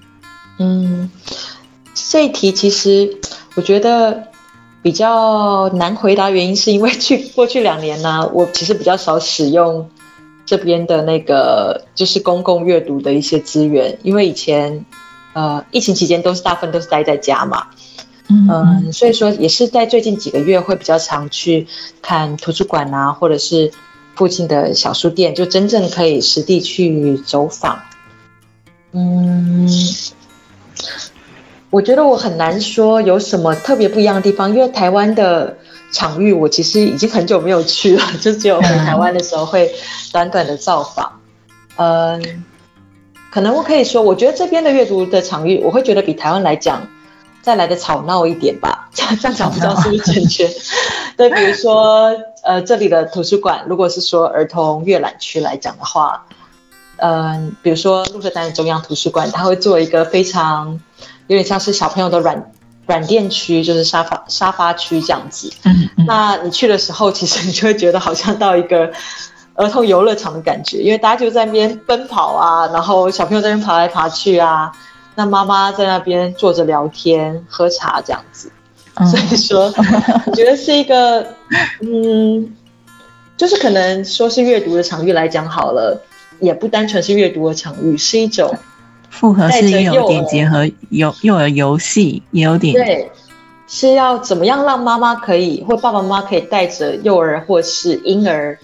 [0.59, 1.11] 嗯，
[1.93, 3.19] 这一题其实
[3.55, 4.29] 我觉得。
[4.81, 9.91] 比较难回答，原因是因为去过去两年呢，我其实比较少使用
[10.49, 14.87] 这边的那个就是公共阅读的一些资源，因为以前
[15.35, 17.67] 呃疫情期间都是大部分都是待在家嘛，
[18.31, 21.67] 嗯，所以说也是在最近几个月会比较常去
[22.01, 23.71] 看图书馆啊，或者是
[24.15, 27.81] 附近的小书店，就真正可以实地去走访，
[28.93, 29.69] 嗯。
[31.71, 35.59] 我觉得我很难说有什么特别不一样的地方，因为台湾的
[35.91, 39.73] 场域我其实已经很久没有去了， 就只有回台湾的时候会
[40.13, 41.21] 短短的造访。
[41.77, 42.45] 嗯，
[43.31, 46.89] 可能我可以说，我觉得这边的阅读的场域，我会觉得比台湾来讲
[47.43, 48.89] 再来的吵闹一点吧。
[48.95, 50.49] 这样讲不知道是不是正确？
[51.17, 56.27] 对，比如说呃这里的图书馆，如果是说儿童阅览区来讲的话，
[56.97, 60.81] 嗯，比如说鹿特丹中央图书馆，它会做一个非常。
[61.29, 62.51] 有点像是小朋友的软
[62.89, 65.53] 软垫区，就是沙发沙发区这样子。
[65.65, 68.91] 嗯，那你去的时候，其实你就会觉得好像到一个
[69.55, 74.73] 儿童游乐场的感觉，因为大家就在那边奔跑啊，然后小朋友在那边爬来爬去啊，
[75.17, 78.51] 那妈妈在那边坐着聊天喝茶这样子。
[79.11, 79.73] 所以说，
[80.27, 81.35] 我觉得是一个，
[81.83, 82.57] 嗯，
[83.37, 86.03] 就是可能说是阅读的场域来讲好了，
[86.41, 88.57] 也不单纯是阅读的场域，是一种。
[89.11, 93.11] 复合式也有点结合，有又有游戏，也有点对，
[93.67, 98.59] 是要怎么样让妈妈可以或爸爸妈妈可以带着幼儿或是婴儿，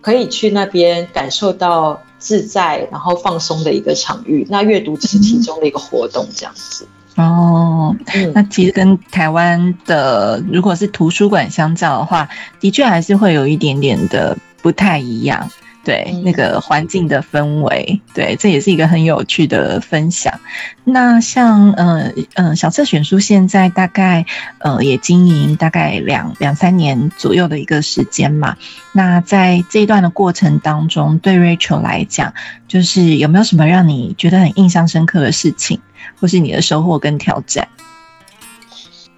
[0.00, 4.46] 可以去那边感受到自在然后放松的一个场域。
[4.48, 6.86] 那阅读只是其中的一个活动，这样子。
[7.16, 7.94] 哦，
[8.32, 12.28] 那其实跟台湾的如果是图书馆相较的话，
[12.60, 15.50] 的确还是会有一点点的不太一样。
[15.82, 20.38] 对那个环境的氛围，对，这也是一个很有趣的分享。
[20.84, 24.26] 那像呃呃小册选书现在大概
[24.58, 28.56] 呃也经营大概两两三年左右的一个时间嘛。
[28.92, 32.34] 那在这一段的过程当中，对 Rachel 来讲，
[32.68, 35.80] 就是有没有什么让你觉得很印象深刻的事情，
[36.20, 37.66] 或是你的收获跟挑战？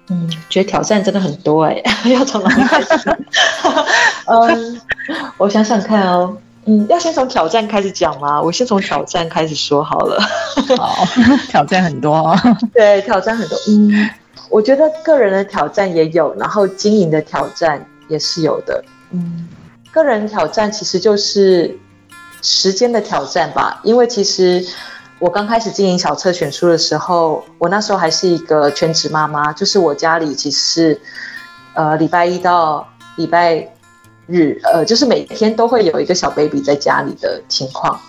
[0.07, 3.17] 嗯，觉得挑战真的很多哎， 要从哪里开始？
[4.27, 4.81] 嗯，
[5.37, 6.37] 我想想看哦。
[6.65, 8.41] 嗯，要先从挑战开始讲吗？
[8.41, 10.17] 我先从挑战开始说好了。
[10.77, 11.03] 好，
[11.49, 12.33] 挑战很多。
[12.73, 13.57] 对，挑战很多。
[13.67, 14.09] 嗯，
[14.49, 18.81] 我觉得个人的挑战也有，然后经营的挑战也是有的。
[19.11, 19.49] 嗯，
[19.91, 21.77] 个人挑战其实就是
[22.41, 24.65] 时间的挑战吧，因为其实
[25.19, 31.01] 我刚开始经营小册选书的时候，我那时候还是一个全职妈妈，就是我家里其实是
[31.73, 32.87] 呃礼拜一到
[33.17, 33.67] 礼拜。
[34.27, 37.99] 日呃，就是每天都会有一个小 baby 在家里的情况，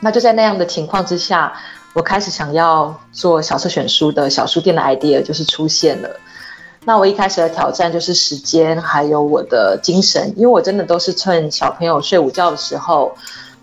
[0.00, 1.52] 那就在那样的情况之下，
[1.94, 6.08] 我开始想要做小册选书的小书店的 idea 就是出现了。
[6.84, 13.14] 那我一开始的挑战就是时间，还有我的精神，因为我真的都是趁小朋友睡午觉的时候，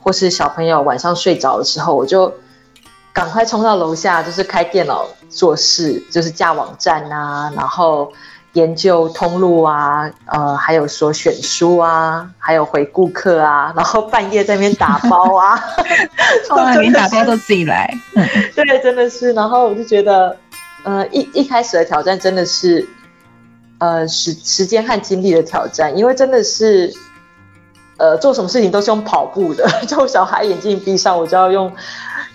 [0.03, 2.31] 或是小朋友晚上睡着的时候，我就
[3.13, 8.11] 赶快冲到楼下，就是开电脑做事，就是架网站啊，然后
[8.55, 15.63] 研究通路啊，呃，还有说选书啊，还有回顾客啊，然后半夜在那边打包啊，
[16.49, 17.93] 哇，连打包都自己来，
[18.55, 20.35] 对，真的是，然后我就觉得，
[20.83, 22.89] 呃，一一开始的挑战真的是。
[23.77, 26.93] 呃，时时间和精力的挑战，因为真的是，
[27.97, 29.69] 呃，做什么事情都是用跑步的。
[29.85, 31.69] 就小孩眼睛闭上，我就要用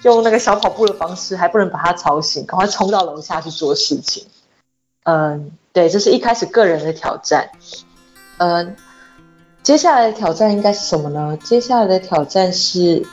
[0.02, 4.22] 用那个小跑步的方式，还不能把他吵醒，赶快冲到楼下去做事情。
[5.11, 7.50] 嗯，对，这是一开始个人的挑战。
[8.38, 8.76] 嗯，
[9.64, 11.36] 接下来的挑战应该是什么呢？
[11.42, 13.04] 接下来的挑战是，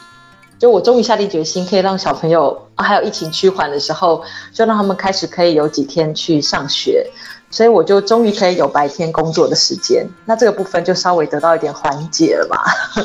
[0.60, 4.22] 就我终于下定决心，可以让小朋友还有疫情趋缓的时候，
[4.54, 7.10] 就让他们开始可以有几天去上学。
[7.50, 12.58] 所以我就终于可以有白天工作的时间，那这个部分就稍微得到一点缓解了嘛。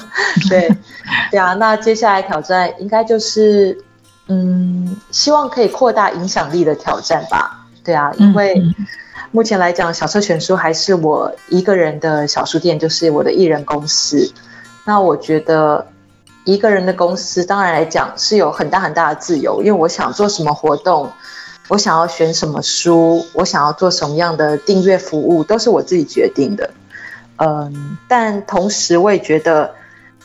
[0.51, 0.68] 对，
[1.30, 1.55] 对啊。
[1.55, 3.78] 那接下来挑战应该就是，
[4.26, 7.62] 嗯，希望可以扩大影响力的挑战吧。
[7.85, 8.62] 对啊，因为
[9.30, 14.33] 目前来讲，小车全书还是我一个人的小书店，就是我的艺人公司。
[14.85, 15.87] 那我觉得
[16.45, 21.11] 一个人的公司，当然来讲是有很大很大的自由，因为我想做什么活动。
[21.68, 26.68] 我想要选什么书，我想要做什么样的订阅服务，都是我自己决定的。
[27.37, 29.72] 嗯，但同时我也觉得，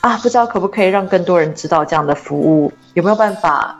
[0.02, 3.80] 啊，不知道可不可以让更多人知道这样的服务，有没有办法？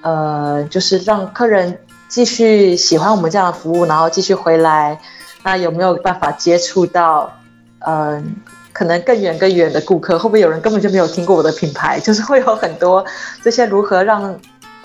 [0.00, 1.78] 呃，就是让客人
[2.08, 5.00] 继续喜欢我们这样的服务，然后继续回来。
[5.42, 7.32] 那有没有办法接触到，
[7.86, 8.36] 嗯，
[8.72, 10.18] 可能更远更远的顾客？
[10.18, 12.00] 会不会有人根本就没有听过我的品牌？
[12.00, 13.04] 就是会有很多
[13.42, 14.38] 这些如何让。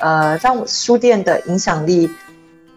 [0.03, 2.09] 呃，让书店的影响力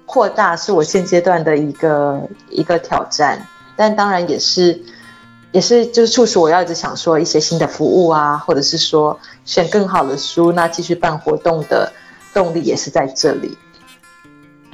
[0.05, 2.21] 扩大是我现阶段的一个
[2.51, 4.79] 一个挑战，但当然也是
[5.51, 11.91] 也是就是促使我要一直想说一些新的服务啊，或者是说选更好的书，那继续办活动的
[12.35, 13.57] 动力也是在这里。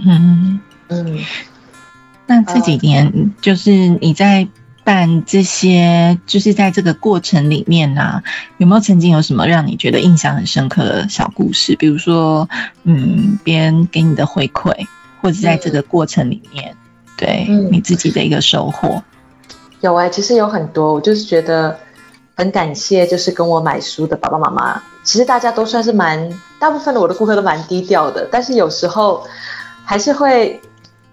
[0.05, 1.19] 嗯嗯，
[2.27, 4.49] 那这几年就是你在。
[4.83, 8.23] 办这些就是在这个过程里面呢，
[8.57, 11.77] 有没有曾经有什么让你觉得印象很深刻的小故事？
[11.77, 12.49] 比如说，
[12.85, 14.87] 嗯，别人给你的回馈，
[15.21, 16.75] 或者在这个过程里面，
[17.19, 19.03] 对你自己的一个收获？
[19.83, 21.79] 有哎，其实有很多，我就是觉得
[22.35, 24.83] 很感谢，就是跟我买书的爸爸妈妈。
[25.05, 29.27] 其实大家都算是蛮，大部分的我的顾客都蛮低调的，但是有时候
[29.91, 30.61] 还是会。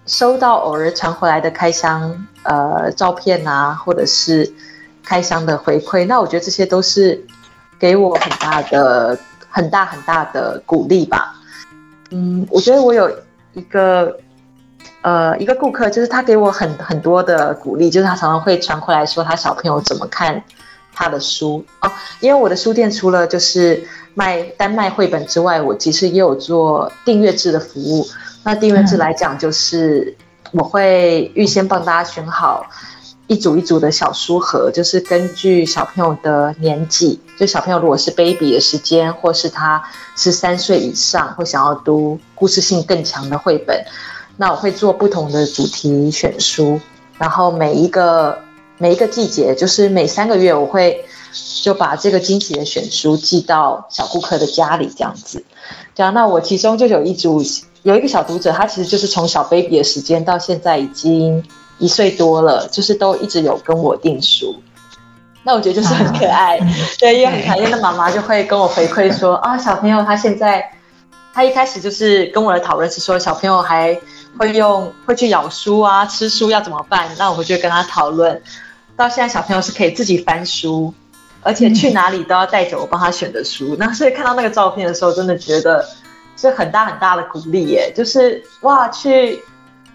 [0.06, 4.50] 收到偶尔传回来的开箱呃照片啊，或者是
[5.04, 7.26] 开箱的回馈，那我觉得这些都是
[7.78, 9.20] 给我很大的、
[9.50, 11.36] 很大很大的鼓励吧。
[12.12, 13.12] 嗯，我觉得我有
[13.52, 14.18] 一个
[15.02, 20.42] 呃一个顾客，就是他给我很很多的鼓励，就是他常常会传回来说他小朋友怎么看
[20.94, 21.92] 他的书哦。
[22.22, 28.08] 因为我的书店除了就是卖单卖绘本之外，我其实也有做订阅制的服务。
[28.48, 30.16] 那订阅制来讲，就是
[30.54, 32.66] 我会预先帮大家选好
[33.28, 39.84] 一组一组的小书盒，就是根据小朋友的年纪，就小朋友如果是 baby 的时间，或是他
[40.16, 43.84] 是三岁以上，或想要读故事性更强的绘本，
[44.38, 46.80] 那我会做不同的主题选书，
[47.18, 48.40] 然后每一个
[48.78, 51.04] 每一个季节，就是每三个月，我会
[51.62, 55.44] 就把这个惊喜的选书寄到小顾客的家里，这样子。
[55.96, 57.44] 这样，那我其中就有一组。
[57.84, 61.42] 有一个小读者，他其实就是从小 baby 的时间到现在已经
[61.78, 64.62] 一岁多了，就是都一直有跟我订书。
[65.44, 66.60] 那我觉得就是很可爱，
[67.00, 70.70] 对，因为很讨厌的妈妈就会跟我回馈说啊，小朋友他现在，
[71.34, 73.98] 他一开始就是跟我的讨论是说，小朋友还
[74.38, 77.08] 会用会去咬书啊，吃书要怎么办？
[77.18, 78.42] 那我就跟他讨论，
[78.98, 80.94] 到现在小朋友是可以自己翻书，
[81.48, 83.76] 而且去哪里都要带着我帮他选的书。
[83.80, 85.84] 那所以看到那个照片的时候，真的觉得。
[86.40, 89.42] 是很大很大的鼓励耶，就是哇，去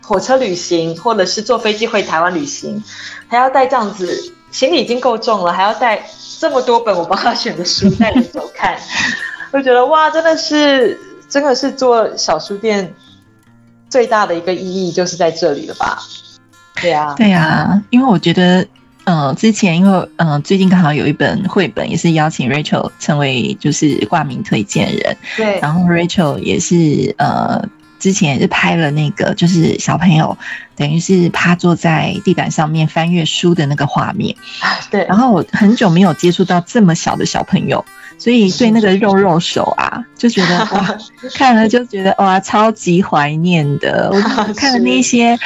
[0.02, 2.82] 火车旅行或者是坐飞机回台湾旅行，
[3.28, 6.04] 还要带这样子，行李已经够重了，还要带
[6.40, 8.76] 这么多本我帮他选的书带着走看，
[9.54, 10.98] 我觉得哇，真的是
[11.28, 12.92] 真的是做小书店
[13.88, 15.96] 最大的一个意义就是在这里了吧？
[16.80, 18.66] 对呀，对呀，因为我觉得。
[19.04, 25.16] 嗯，之前因为嗯，最近刚好有一本绘本，也是邀请 Rachel 成为就是挂名推荐人。
[25.36, 30.36] 对，然后 Rachel 也是呃，之前也是拍了那个就是小朋友
[30.76, 34.36] 等于是趴坐在地板上面翻阅书的那个画面。
[34.90, 35.04] 对。
[35.06, 37.84] 然后我很久没有接触到这么小的小朋友，
[38.18, 40.96] 所以对那个肉肉手啊，就觉得 哇，
[41.34, 44.10] 看了就觉得哇，超级怀念的。
[44.12, 44.20] 我
[44.54, 45.38] 看了那些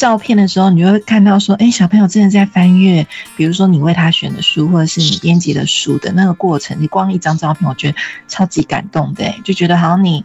[0.00, 10.24] 照片的时候，你就会看到说，哎，小朋友真的在翻阅，比如说你为他选的书，或者是你编辑的书的那个过程，你光一张照片，我觉得超级感动的，就觉得好像你。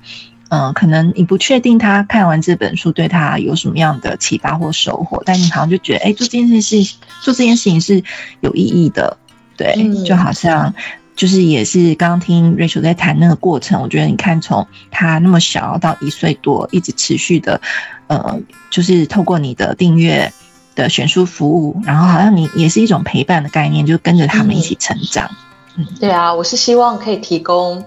[0.50, 8.04] 嗯，可能你不确定他看完这本书对他有什么样的启发或收获，但你好像就觉得，哎，做这件事是做这件事情是
[8.42, 9.18] 有意义的，
[9.58, 10.76] 对，就好像
[11.16, 17.60] 就是也是刚刚听 Rachel 在谈那个过程，我觉得你看从他那么小到一岁多，一直持续的，
[18.08, 18.40] 呃，
[18.70, 20.34] 就是透过你的订阅
[20.76, 25.30] 的选书服务，然后好像你也是一种陪伴的概念，就跟着他们一起成长。
[25.76, 27.84] 嗯，对啊，我是希望可以提供。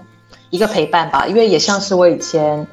[0.51, 2.65] 一个陪伴吧，因为也像是我以前，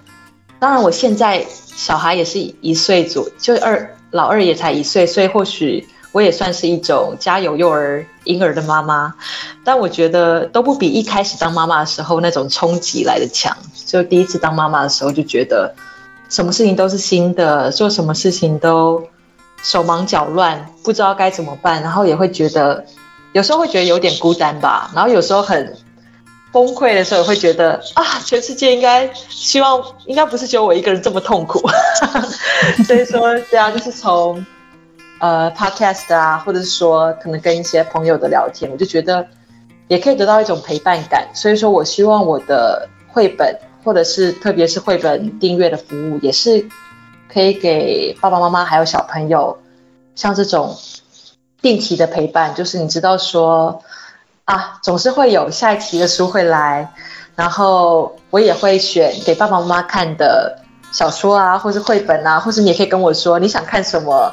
[0.59, 9.14] 当然我现在小孩也是一岁左，就二老二也才一岁，所以或许我也算是一种家有幼儿婴儿的妈妈，
[9.62, 13.55] 但我觉得都不比一开始当妈妈的时候那种冲击来的强。
[13.84, 15.74] 就第一次当妈妈的时候，就觉得
[16.29, 19.03] 什么事情都是新的，做什么事情都
[19.62, 22.85] 手忙脚乱，不知道该怎么办，然后也会觉得
[23.33, 25.77] 有时候会觉得有点孤单吧，然后有时候很。
[26.53, 31.61] 崩溃的时候也会觉得啊，全世界应该希望应该不是只有我一个人这么痛苦，
[32.87, 34.47] 所以说对啊，就是从
[35.18, 39.27] 呃 podcast 啊，或者是说可能跟一些朋友的聊天，我就觉得
[39.89, 41.29] 也可以得到一种陪伴感。
[41.35, 43.55] 所以说我希望我的绘本，
[43.87, 46.68] 或者是特别是绘本订阅的服务，也是
[47.32, 49.57] 可以给爸爸妈妈还有小朋友
[50.14, 50.76] 像这种
[51.62, 53.82] 定期的陪伴，就是你知道说。
[54.47, 56.89] 啊，总是会有下一期的书会来，
[57.34, 60.62] 然后我也会选给爸爸妈妈看的
[60.93, 64.32] 小说啊，或是绘本啊，或是你也可以跟我说你想看什么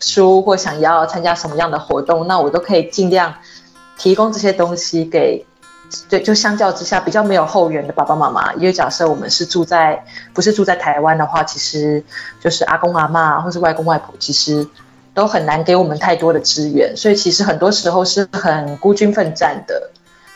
[0.00, 3.32] 书，或想要参加什么样的活动，那我都可以尽量
[3.96, 5.46] 提供这些东西给，
[6.08, 12.04] 对，就相较之下比较没有后援的爸爸妈妈，因为假设我们是住在不是住在台湾的话，其实
[12.40, 14.68] 就是阿公阿妈或是外公外婆，其实。
[15.14, 19.90] 都很难给我们太多的资源，所以其实很多时候是很孤军奋战的。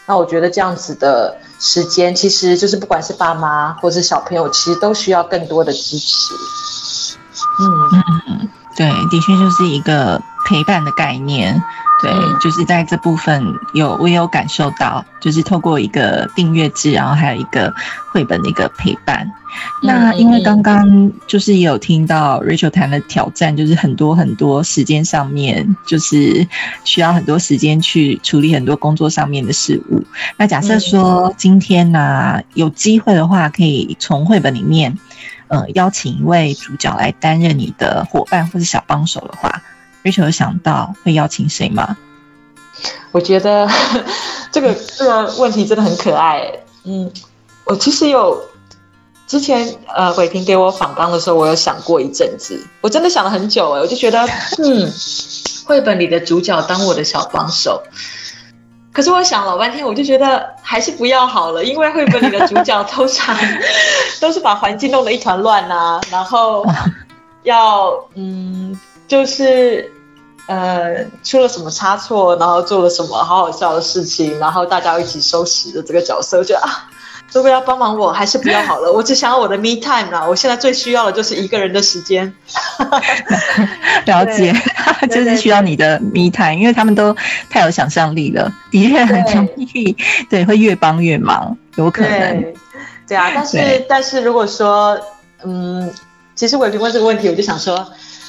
[0.07, 6.34] 那我觉得这样子的时间，其实就是不管是爸妈或是小朋友，其实都需要更多的支持。
[7.61, 11.62] 嗯嗯，对，的确就是一个陪伴的概念。
[12.03, 17.72] 对，就是在这部分有我也有感受到，就是透过一个订阅制，然后还有一个
[18.11, 19.32] 绘本的一个陪伴。
[19.82, 26.48] 那因为刚刚就是也有听到 Rachel 谈的挑战，就是很多很多时间上面，就是
[26.84, 30.03] 需要很多时间去处理很多工作上面的事物。
[30.36, 34.98] 那假设说今天呢有机会的话，可以从绘本里面，
[35.46, 39.62] 呃，邀请一位主角来担任你的伙伴或是小帮手的话。
[40.03, 41.96] Rachel 想到会邀请谁吗？
[43.12, 43.68] 我觉得
[44.50, 46.50] 这个这个问题真的很可爱。
[46.84, 47.12] 嗯，
[47.64, 48.42] 我其实有
[49.26, 54.26] 之前呃，伟平给我访纲的时候，我有想过一阵子，我真的想了很久哎，我就觉得
[54.59, 54.90] 嗯，
[55.66, 57.82] 绘本里的主角当我的小帮手。
[58.92, 63.36] 可是我想老半天，我就觉得还是不要好了，因为绘本里的主角通常
[64.20, 66.66] 都是把环境弄得一团乱呐，然后
[67.42, 68.76] 要嗯。
[69.09, 69.90] 就是，
[70.46, 76.88] 呃，出了什么差错，然后做了什么好好笑的事情，然后大家一起收拾的这个角色，我觉得啊，
[77.32, 78.90] 如果要帮忙我，还是不要好了。
[78.90, 82.32] 我只想要我的 me time 啦，我现在最需要的就是一个人的时间。
[84.07, 84.55] 了解，
[85.11, 87.14] 就是需要你的 me time，因为他们都
[87.50, 89.94] 太有想象力了，的确很容易，
[90.30, 92.55] 对，会越帮越忙，有可能。
[93.07, 94.98] 对啊，但是但是如果说，
[95.44, 95.92] 嗯，
[96.34, 97.86] 其实伟平问这个问题，我就想说。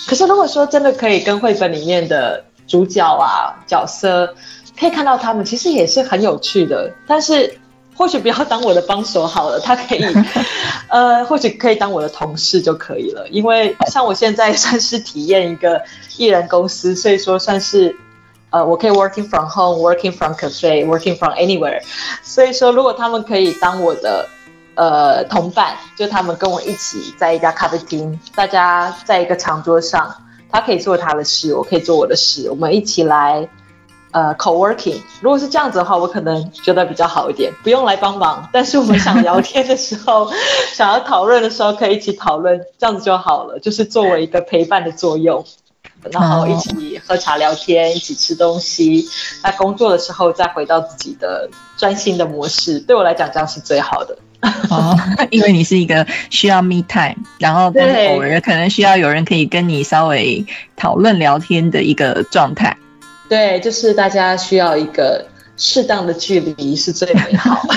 [0.08, 4.34] 可是，如果说真的可以跟绘本里面的主角啊角色，
[4.80, 6.92] 可以看到他们，其实也是很有趣的。
[7.08, 7.58] 但是，
[7.96, 10.04] 或许不要当我的帮手好了，他可以，
[10.90, 13.28] 呃，或许可以当我的同事就可以了。
[13.30, 15.82] 因为像我现在算是体验一个
[16.18, 17.96] 艺人公司，所以说算是，
[18.50, 21.82] 呃，我可以 working from home，working from cafe，working from anywhere。
[22.24, 24.28] 所以说，如果他们可以当我的。
[24.76, 30.16] 呃，同伴就他们跟我一起在一家咖啡厅，大家在一个长桌上，
[30.52, 33.48] 他可以做他的事，我可以做我的事，我们一起来
[34.12, 35.00] 呃 co-working。
[35.22, 40.32] 如果是这样子的话，我可能觉得比较好一点，不用来帮忙，但是我们想聊天的时候，
[40.74, 45.46] 想要讨论的时候，可以一起讨论，这样子就好了，就是作为一个陪伴的作用，
[46.10, 49.08] 然后一起喝茶聊天，一起吃东西。
[49.44, 51.48] 那工作的时候再回到自己的
[51.78, 54.18] 专心的模式，对我来讲这样是最好的。
[54.70, 54.98] 哦，
[55.32, 62.76] 因为你是一个需要 me time，然后但偶尔可能需要有人可以跟你稍微讨论聊天的一个状态。
[63.30, 65.26] 对，就是大家需要一个
[65.56, 67.62] 适当的距离是最美好。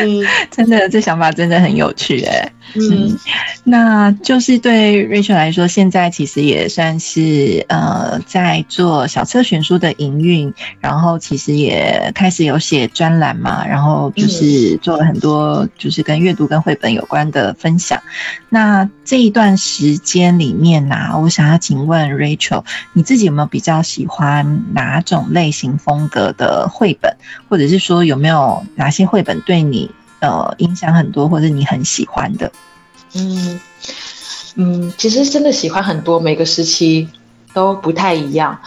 [0.00, 2.50] 嗯，真的，这想法真的很有趣哎。
[2.74, 3.18] 嗯，
[3.64, 18.02] 那就是对 Rachel 来说，现在其实也算是呃在做小册选书的营运，然后其实也开始有写专栏嘛，然后就是做了很多就是跟阅读跟绘本有关的分享。
[18.48, 27.16] 那这一段时间里面呢，我想要请问 Rachel，你自己有没有比较喜欢哪种类型风格的绘本，
[27.48, 29.90] 或者是说有没有哪些绘本对你？
[30.22, 32.52] 呃，影响很多，或者你很喜欢的，
[33.16, 33.58] 嗯
[34.54, 37.08] 嗯，其实真的喜欢很多，每个时期
[37.52, 38.60] 都不太一样。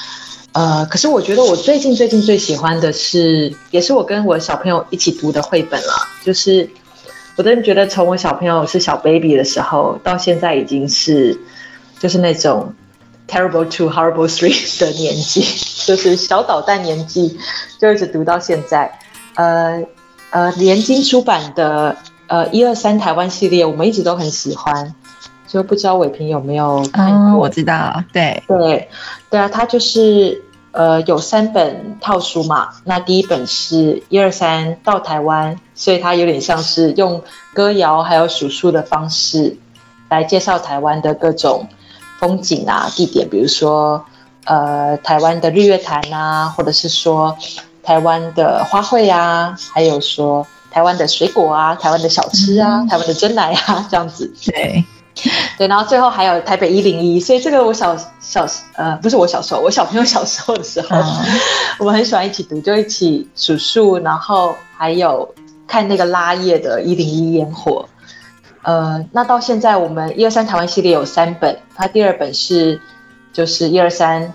[0.52, 5.94] 呃，可是我觉得我最近最近最喜欢的是，也是我跟我小朋友一起读的绘本了。
[6.26, 6.70] 就是
[7.38, 11.40] 我真的觉得，从我小朋友是小 baby 的时候，到现在已经是
[12.00, 12.74] 就是那种
[13.30, 15.42] terrible two horrible three 的年纪，
[15.88, 17.38] 就是小捣蛋年纪，
[17.80, 19.00] 就一直读到现在。
[19.36, 19.82] 呃。
[20.36, 21.96] 呃，联经出版的
[22.28, 24.94] 呃一二三台湾系列，我们一直都很喜欢，
[25.48, 27.40] 就不知道伟平有没有看过？
[27.40, 28.90] 我知道，对对
[29.30, 37.24] 对啊，它就是呃有三本套书嘛，那第一本是一二三到台湾，所以它有点像是用
[37.54, 39.56] 歌谣还有数数的方式
[40.10, 41.70] 来介绍台湾的各种
[42.20, 44.04] 风景啊地点，比如说
[44.44, 47.38] 呃台湾的日月潭啊，或者是说。
[47.86, 54.34] 台湾的花卉啊，还有说台湾的水果啊，台湾的小吃啊，台湾的真奶啊， 这样子。
[54.44, 54.84] 对，
[55.58, 60.98] 对，然后最后还有台北一零一，所以这个我小小呃，不是我小时候，我小朋友小时候的时候，
[61.78, 65.34] 我们很喜欢一起读，就一起数数，然后还有
[65.68, 67.88] 看那个拉叶的一零一烟火。
[68.64, 72.82] 呃，那到现在我们一二三台湾系列有三本，它第二本是
[73.32, 74.34] 就是一二三。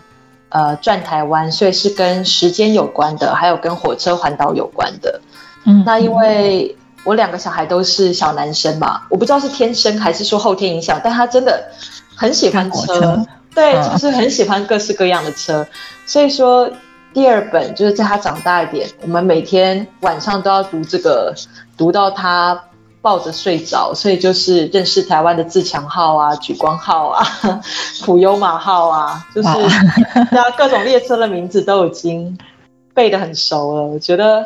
[0.51, 5.21] 呃，转台湾，所以是跟时间有关的，还有跟火车环岛有关的。
[5.65, 11.71] 嗯，那因为我两个小孩都是小男生嘛，我不知道是天生还是说后天影响，但他真的
[12.15, 13.25] 很喜欢车，
[13.55, 15.67] 对，就是很喜欢各式各样的车。
[16.05, 16.71] 所以说，
[17.15, 21.35] 第二本就是在他长大一点，我们每天晚上都要读这个，
[21.77, 22.65] 读到他。
[23.03, 27.27] 抱着睡着，所以就是认识台湾的自强号啊、莒光号啊、
[28.05, 29.49] 普悠马号啊，就是
[30.31, 32.39] 对啊，各种列车的名字都已经
[32.95, 33.83] 背得很熟了。
[33.83, 34.45] 我觉得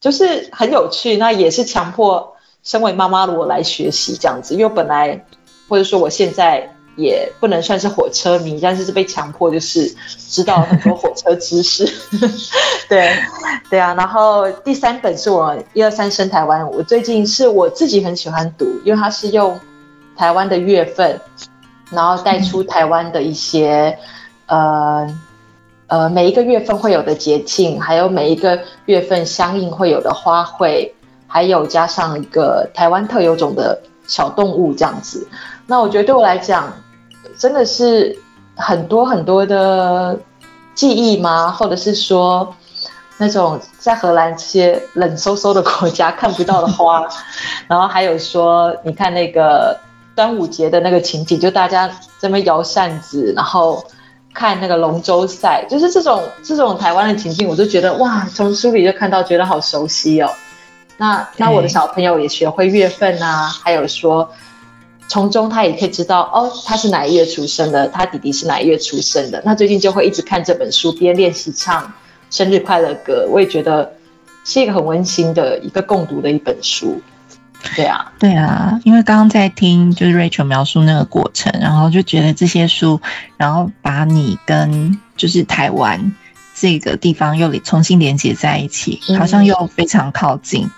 [0.00, 5.24] 就是很有趣，那也是强迫身为妈妈的我来学习这样子，因为本来
[5.68, 6.73] 或者说我现在。
[6.96, 11.84] 也不能算是火车迷，但是是被强迫，就是知道很多火车知识。
[12.88, 13.10] 对，
[13.68, 13.92] 对啊。
[13.94, 19.58] 然后第三本是我一二三生台湾，我最近是我自己很喜欢读，因为它是用
[20.16, 21.20] 台湾的月份，
[21.90, 23.98] 然后带出台湾的一些
[24.46, 25.18] 呃
[25.88, 30.92] 呃每一个月份会有的节庆，还有每一个月份相应会有的花卉，
[31.26, 35.26] 还有加上一个台湾特有种的小动物这样子。
[35.66, 36.72] 那我觉得对我来讲。
[37.38, 38.16] 真的是
[38.56, 40.18] 很多很多的
[40.74, 41.50] 记忆吗？
[41.50, 42.54] 或者是说
[43.18, 47.06] 那种在荷兰这些冷飕飕的国家看不到的花，
[47.68, 49.78] 然后还有说你看那个
[50.14, 53.84] 端午节的那个情景，就大家这边摇扇子，然后
[54.32, 60.30] 看那个龙舟赛，就是这种这种台湾的情境，我就觉得哇，从书里就看到，觉得好熟悉哦。
[60.96, 64.28] 那那我的 小朋友也学会月份啊，还有说。
[65.08, 69.42] 从中他也可以知道哦，他是哪一月出生的，他弟弟是哪一月出生的。
[69.44, 71.92] 那最近就会一直看这本书，边练习唱
[72.30, 73.28] 生日快乐歌。
[73.30, 73.92] 我也觉得
[74.44, 77.00] 是一个很温馨的一个共读的一本书。
[77.76, 83.00] 对啊，对啊，因为刚刚在听就是 Rachel 描述那个过程，然后就觉得这些书，
[83.36, 86.12] 然后把你跟就是台湾
[86.54, 90.68] 这个地方又重新连接在一起，好像又非常靠近。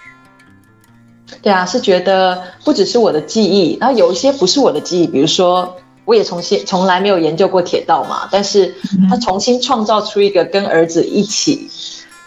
[1.43, 8.75] 对啊，是觉得不只是我的记忆，然后有一些不是我的记忆，比如说我也重新从来没有研究过铁道嘛，但是
[9.11, 11.69] 他重新创造出一个跟儿子一起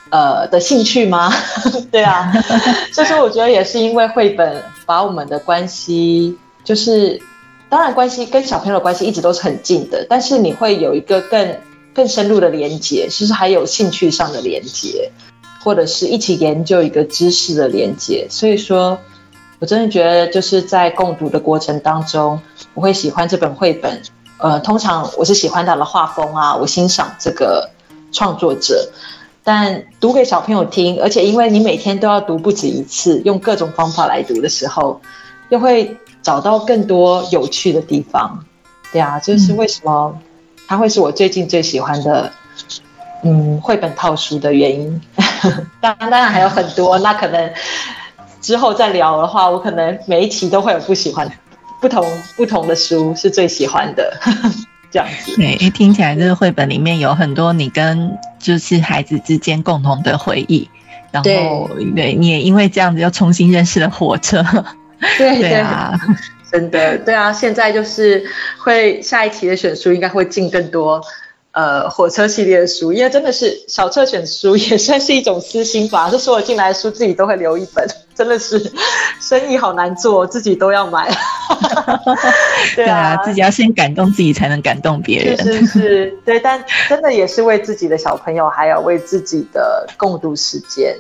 [0.10, 1.34] 呃的兴趣吗？
[1.92, 2.32] 对啊，
[2.92, 7.22] 所以说我觉得也是因为绘本把我们的关系，就是
[7.70, 11.56] 当然关系跟小朋友的关系一直都是很近的，但是你会有一个更
[11.94, 15.12] 更深入的连接，其实还有兴趣上的连接。
[15.62, 18.98] 或者是一起研究一个知识的连接，所以说，
[19.60, 22.40] 我真的觉得就是在共读的过程当中，
[22.74, 24.02] 我会喜欢这本绘本。
[24.38, 27.70] 呃，通常我是喜欢他的画风啊，我欣赏这个
[28.12, 28.90] 创作者。
[29.44, 35.02] 但读给小朋友听，而且因为你每天都要读不止一次，用各种方法来读的时候，
[35.50, 38.46] 又会找到更多有趣的地方。
[38.94, 40.18] 对啊，就是为什么
[40.68, 42.32] 它会是我最近最喜欢的。
[43.22, 45.02] 嗯绘本套书的原因。
[45.82, 47.52] 当然，当然还有很多，那可能
[48.42, 51.30] 之后再聊的话，我可能每一期都会有不喜欢、
[51.82, 54.14] 不同不同的书是最喜欢的。
[54.92, 60.68] 这样子，对，听起来这个绘本里面有很多你跟就是孩子之间共同的回忆，
[61.12, 64.44] 然后对你也因为这样子又重新认识了火车，
[65.20, 65.94] 对 对啊，
[66.52, 68.26] 真的对啊，现在就是
[68.58, 71.00] 会下一期的选书应该会进更多。
[71.52, 76.08] 呃，火车系列的书，因为真的是小册选书，也算是一种私心吧。
[76.10, 78.72] 就所有进来的书，自己都会留一本，真的是
[79.20, 81.10] 生意好难做，自己都要买。
[82.76, 85.38] 对啊，自己要先感动自己，才能感动别人。
[85.38, 90.96] 是是，对，但真的也是为自己的小朋友，还有为自己的共度时间，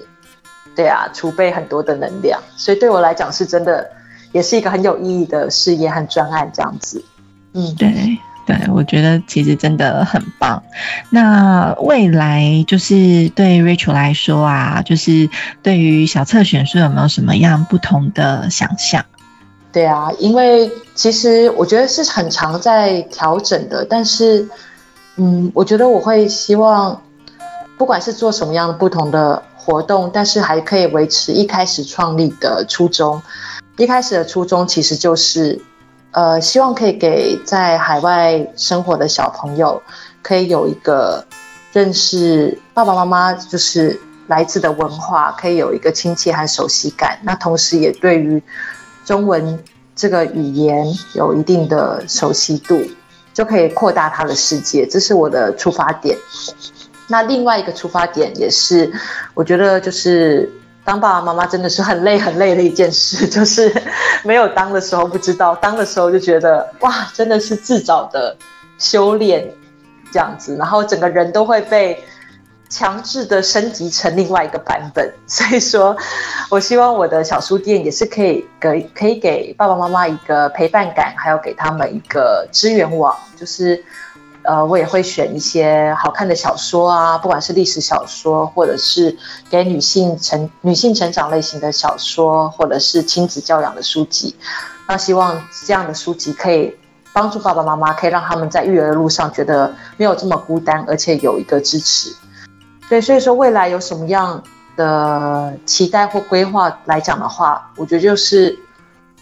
[0.75, 2.41] 对啊，储备很多的能量。
[2.57, 3.87] 所以对我来讲，是真的，
[4.31, 7.05] 也是一个很有意义的事业和专案，这样子。
[7.53, 8.17] 嗯，对。
[8.49, 10.63] 对，我觉得其实真的很棒。
[11.11, 15.29] 那未来就是对 Rachel 来说啊，就是
[15.61, 19.05] 对于小册选书有没有什么样不同的想象？
[19.71, 24.49] 对啊，因为其实我觉得是很常在调整的，但是
[25.17, 26.99] 嗯，我觉得我会希望，
[27.77, 33.21] 不管是做什么样的不同的活动，但是还可以维持一开始创立的初衷。
[33.77, 35.61] 一开始的初衷其实就是。
[36.11, 39.81] 呃，希望可以给在海外生活的小朋友，
[40.23, 41.23] 可以有一个
[41.71, 47.19] 认识爸爸妈妈就是来自的文化，可以有一个亲切和熟悉感。
[47.21, 48.41] 那同时也对于
[49.05, 49.63] 中文
[49.95, 52.81] 这个语言有一定的熟悉度，
[53.31, 54.87] 就可以扩大他的世界。
[54.87, 56.17] 这是我的出发点。
[57.07, 58.91] 那另外一个出发点也是，
[59.35, 60.51] 我觉得就是。
[60.89, 63.71] 当爸爸妈妈真的是很累很累的一件事， 就是
[64.23, 68.35] 没有当的时候不知道，当的时候就觉得哇，真的是自找的
[68.79, 69.53] 修炼
[70.11, 72.03] 这样子，然后整个人都会被
[72.69, 75.13] 强制的升级成另外一个版本。
[75.27, 75.95] 所以说，
[76.49, 83.85] 我希望我的小书店也是可以给可以给爸爸妈妈一个陪伴感，还有给他们一个支援网，就是。
[84.41, 89.15] 呃，我也会选一些好看的小说啊，不管是历史小说，或者是
[89.49, 94.35] 给女性成女性成长类型的小说，或者是亲子教养的书籍。
[94.87, 96.73] 那希望这样的书籍可以
[97.13, 102.09] 帮助爸爸妈妈，可以让他们在育儿的路上觉得没有这么孤单，而且有一个支持。
[102.87, 104.41] 对，所以说未来有什么样
[104.77, 108.57] 的期待或规划来讲的话，我觉得就是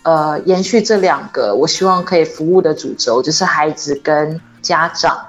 [0.04, 4.40] 呃，延续这两个，我希望可以服务的主轴，就是孩子跟。
[4.68, 5.28] 家长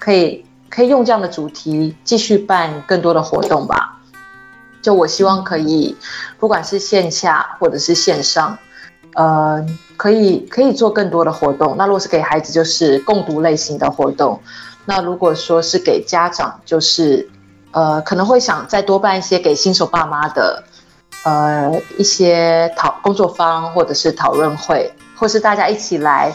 [0.00, 3.98] 可以可以用这样的主题继续办更多的活动吧。
[4.82, 5.96] 就我希望可以，
[6.38, 8.58] 不管是线下或者是线上，
[9.14, 9.64] 呃，
[9.96, 11.76] 可以可以做更多的活动。
[11.76, 14.40] 那如果是给孩子，就是共读类型的活动；
[14.86, 17.28] 那如果说是给家长，就是
[17.72, 20.64] 呃，可能会想再多办一些给新手爸妈的，
[21.24, 26.34] 呃，一些讨工作坊或者是讨论会，或是大家一起来。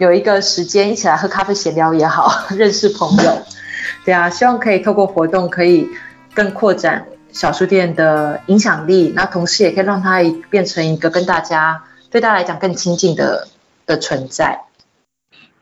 [0.00, 3.42] 有一个时间一起来喝咖啡闲聊也好， 认识朋友，
[4.02, 5.86] 对啊，希望可以透过活动可以
[6.32, 13.46] 更扩展小书店的影响力，那同时也可以让它变成一个跟大家对大家来讲更亲近的
[13.84, 14.62] 的存在。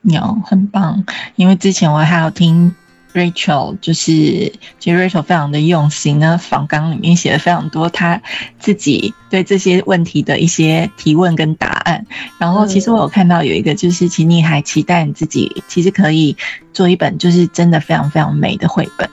[0.03, 2.77] 有很棒，因为之前我还有听。
[3.15, 8.21] Rachel 就是，其实 Rachel 非常的用心呢，访纲里面写了非常多他
[8.59, 12.07] 自己对这些问题的一些提问跟答案。
[12.39, 16.37] 然后，其实我有看到有一个，就是其实你还期待你自己，其实可以
[16.73, 19.09] 做一本就是真的非常非常美的绘本。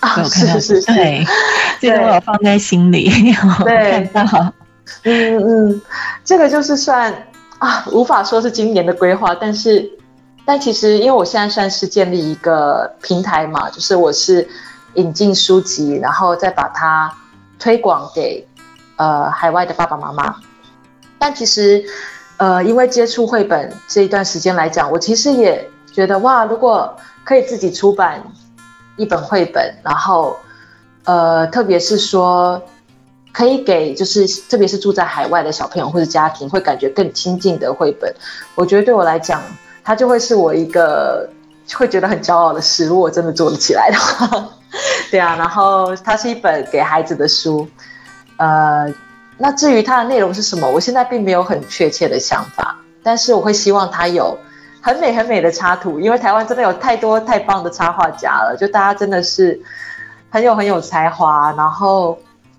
[0.00, 1.24] 啊，是是是，对，
[1.80, 3.10] 这个我有放在心里。
[3.64, 4.52] 对，看到，
[5.02, 5.38] 嗯
[5.68, 5.80] 嗯，
[6.24, 7.12] 这个就是算
[7.58, 9.98] 啊，无法说是今年的规划，但是。
[10.44, 14.48] 但其实，因为我现在算是建立一个平台嘛，就是我是
[14.94, 17.14] 引进书籍，然后再把它
[17.60, 18.44] 推广给
[18.96, 20.34] 呃海外的爸爸妈妈。
[21.16, 21.84] 但其实，
[22.38, 28.20] 呃，因为接触绘本这一段时间来讲，我其实也觉得哇，如果可以自己出版
[28.96, 30.36] 一本绘本，然后
[31.04, 32.60] 呃，特别是说
[33.32, 38.12] 可以给就是特别是住在海外的小朋友或者家庭，会感觉更亲近的绘本，
[38.56, 39.40] 我觉得对我来讲。
[39.84, 41.28] 它就会是我一个
[41.74, 44.48] 会觉得很骄傲的事，如果真的做得起来的话，
[45.10, 45.36] 对啊。
[45.36, 47.66] 然后它是一本给孩子的书，
[48.36, 48.92] 呃，
[49.38, 54.38] 那至于它的内容是什么，我现在并没有很确切的想法，但是我会希望它有
[54.80, 59.60] 很美很美的插图，因为台湾真的有太多太棒的插画家了，就大家真的是
[60.30, 62.18] 很有很有才华，然后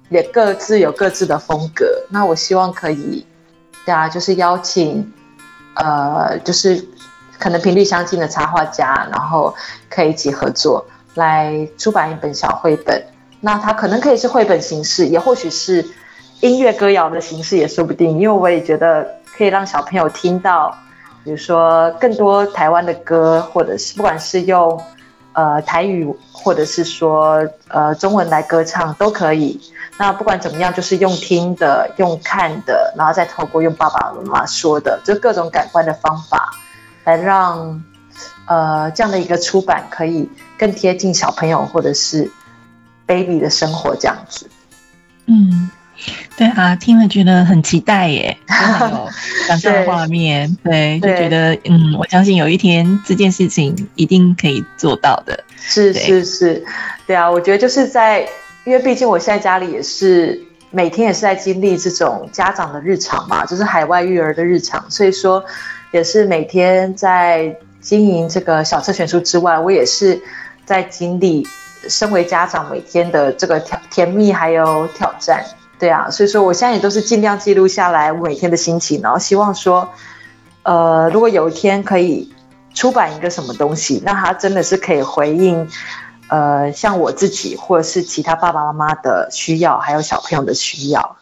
[0.09, 1.85] 也各自有各自的风格。
[2.09, 3.25] 那我希望可以，
[3.85, 5.13] 对啊，就是邀请，
[5.75, 6.87] 呃，就是。
[7.43, 9.53] 可能频率相近的插画家，然后
[9.89, 10.85] 可以一起合作。
[11.15, 13.03] 来出版一本小绘本。
[13.41, 15.85] 那它可能可以是绘本形式，也或许是
[16.39, 18.17] 音乐歌谣的形式，也说不定。
[18.17, 19.05] 因为我也觉得
[19.37, 20.73] 可以让小朋友听到，
[21.25, 24.81] 比如说更多台湾的歌，或者是不管是用
[25.33, 29.59] 呃台语，或者是说呃中文来歌唱都可以。
[29.99, 36.49] 那不管怎么样，就是用听的、用看的，然后再透过用爸爸妈妈说的，就各种感官的方法，
[37.03, 37.83] 来让
[38.45, 42.31] 呃这样的一个出版可以更贴近小朋友或者是
[43.05, 44.49] baby 的生活这样子。
[45.25, 45.69] 嗯，
[46.37, 48.37] 对啊，听了觉得很期待耶，
[48.91, 49.09] 有
[49.47, 55.43] 想象画面，对，就觉得嗯，我相信有一天这件事情一定可以做到的。
[55.57, 56.65] 是是是，
[57.07, 58.27] 对啊，我觉得就是在。
[58.65, 60.41] 因为毕竟我现在家里也是
[60.71, 65.43] 每天也是在经历这种家长的日常嘛，就是海外育儿的日常，所以说
[65.93, 70.19] 也是每天在经营这个小车选书之外，我也是
[70.65, 71.47] 在经历
[71.87, 75.45] 身为家长每天的这个挑甜蜜还有挑战，
[75.77, 79.87] 对啊，所以说我现在也都是尽量记录下来我每天的心情，然后希望说，
[80.63, 82.33] 呃，如果有一天可以
[82.73, 85.69] 出版一个什么东西，那它真的是可以回应。
[86.29, 91.17] 呃，像我自己或者是其他爸爸妈妈的需要，还有小朋友的需要。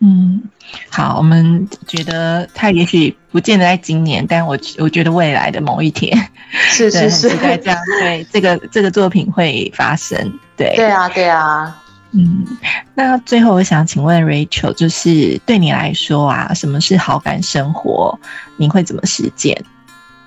[0.00, 0.42] 嗯，
[0.90, 6.30] 好，我们觉得他也许不见得在今年，但我我觉得未来的某一天，
[6.70, 10.38] 是是是，在这样对这个这个作品会发生。
[10.56, 11.82] 对对啊对啊，
[12.12, 12.46] 嗯，
[12.94, 18.18] 那最后我想请问 Rachel，就是对你来说啊，什么是好感生活？
[18.56, 19.64] 你会怎么实践？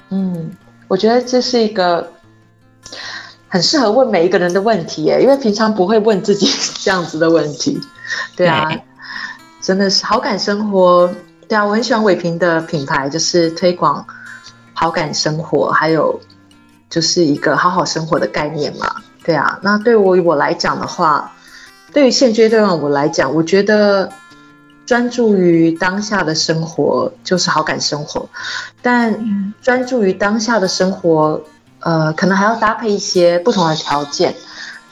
[0.10, 0.52] 嗯，
[0.88, 2.12] 我觉得这是一个。
[3.54, 6.50] 很适合问每一个人的问题耶，因为平常不会问自己
[6.82, 7.78] 这样子的问题。
[8.34, 8.72] 对啊，
[9.62, 11.14] 真的是好感生活。
[11.48, 14.06] 对啊，我很喜欢伟平的品牌，就是推广
[14.74, 16.20] 好感生活，还有
[16.90, 18.96] 就是一个好好生活的概念嘛。
[19.24, 21.32] 对啊，那对我我来讲的话，
[21.94, 24.12] 对于现阶段我来讲，我觉得
[24.86, 28.28] 专注于当下的生活就是好感生活，
[28.82, 31.42] 但专注于当下的生活。
[31.84, 34.36] 呃，可能还要搭配一些不同的条件，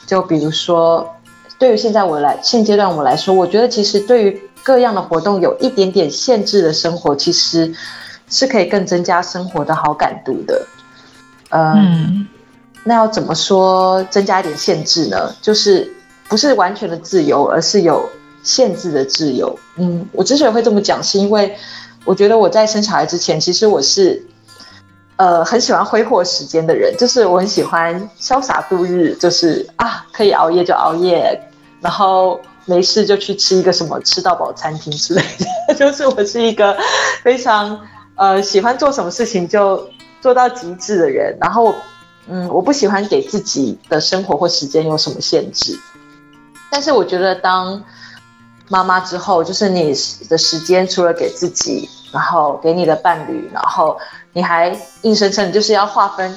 [0.06, 1.08] 就比如说，
[1.56, 7.74] 对于现在我来现阶段我来说，我觉得其实对于各样的活动有一点点限制的生活，其实
[8.28, 10.64] 是可以更增加生活的好感度的。
[11.48, 12.28] 嗯，
[12.84, 15.34] 那要怎么说增加一点限制呢？
[15.42, 15.92] 就是
[16.28, 18.08] 不是完全的自由，而是有
[18.44, 19.58] 限制的自由。
[19.74, 21.56] 嗯，我之所以会这么讲，是因为
[22.04, 24.24] 我觉得我在生小孩之前，其实我是。
[25.16, 31.38] 呃，很喜欢挥霍时间的人，就是我很喜欢潇洒度日，就是啊，可以熬夜就熬夜，
[31.82, 32.40] 然后
[32.70, 35.22] 没事就去吃一个什么吃到饱餐厅之类
[35.68, 36.76] 的， 就是我是一个
[37.24, 37.80] 非常
[38.14, 39.90] 呃喜欢做什么事情就
[40.20, 41.36] 做到极致的人。
[41.40, 41.74] 然后，
[42.28, 45.76] 嗯，我不喜欢给自己的生活或时间有什么限制。
[46.70, 47.82] 但是我觉得当
[48.68, 49.92] 妈妈之后，就是你
[50.28, 53.98] 的时间除了给自己，然后给你的伴侣，然后。
[54.32, 56.32] 你还硬生生就是要划分，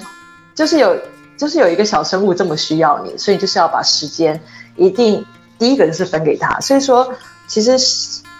[0.55, 0.97] 就是有
[1.37, 4.41] 就是有一个小生物这么需要你，所以就是要把时间
[4.75, 5.23] 一定
[5.63, 6.59] 第一个人是分给他。
[6.59, 7.13] 所以说，
[7.47, 7.77] 其实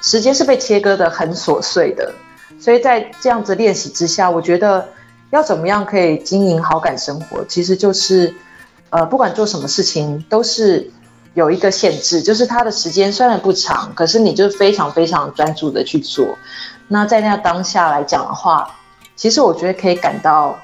[0.02, 2.12] 时间是被切割的很琐碎的。
[2.60, 4.90] 所以在这样子练习之下，我觉得
[5.30, 8.34] 要怎么样可以经营好感生活，其实就是
[8.90, 10.92] 呃，不管做什么事情都是
[11.34, 16.38] 有一个限制，就是它的时间虽然不长，可是你就非常非常专注的去做。
[16.90, 18.76] 那在那当下来讲的话。
[19.16, 20.60] 其实我觉得可以感到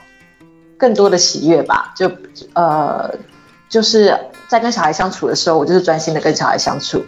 [0.76, 2.12] 更多的喜悦吧，就
[2.54, 3.14] 呃，
[3.70, 4.20] 就是
[4.50, 7.00] 在跟小孩相处的时候，我就是专心的跟小孩相处；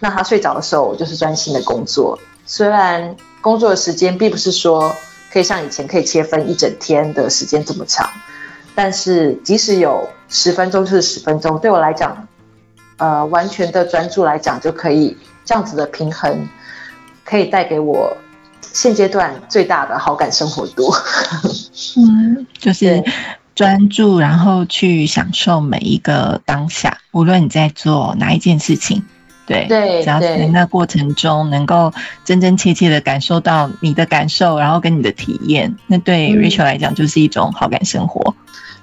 [0.00, 2.18] 那他睡着的时候，我就是专心的工作。
[2.46, 4.92] 虽然工作的时间并不是说
[5.32, 8.10] 可以像以前可以切分一整天的时间这么长，
[8.74, 12.26] 但是即使有十分钟就是十分钟，对我来讲，
[12.96, 16.48] 呃，完全的专注来讲就可以这样子的平衡，
[17.24, 18.16] 可以带给我。
[18.72, 20.94] 现阶段最大的好感生活多，
[21.98, 23.02] 嗯，就是
[23.60, 29.04] 专注，然后去享受每一个当下，无论你在做哪一件事情，
[29.46, 31.92] 对对，只要在那过程中能够
[32.24, 38.34] 真真切切的感受到你的感受，然后跟你的体验，那对 Rachel 来讲就是一种好感生活。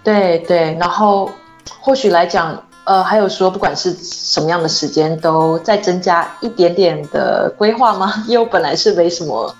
[0.03, 1.31] 对对，然后
[1.79, 2.61] 或许来讲。
[2.87, 8.23] 呃，还有说，不管是什么样的时间，都再增加一点点的规划吗？
[8.27, 9.53] 因为我本来是没什么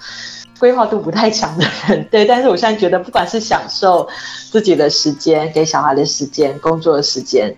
[0.59, 2.25] 规划度不太强的人， 对。
[2.25, 4.07] 但是我现在觉得，不管是享受
[4.51, 7.55] 自己的时间、给小孩的时间、工作的时间，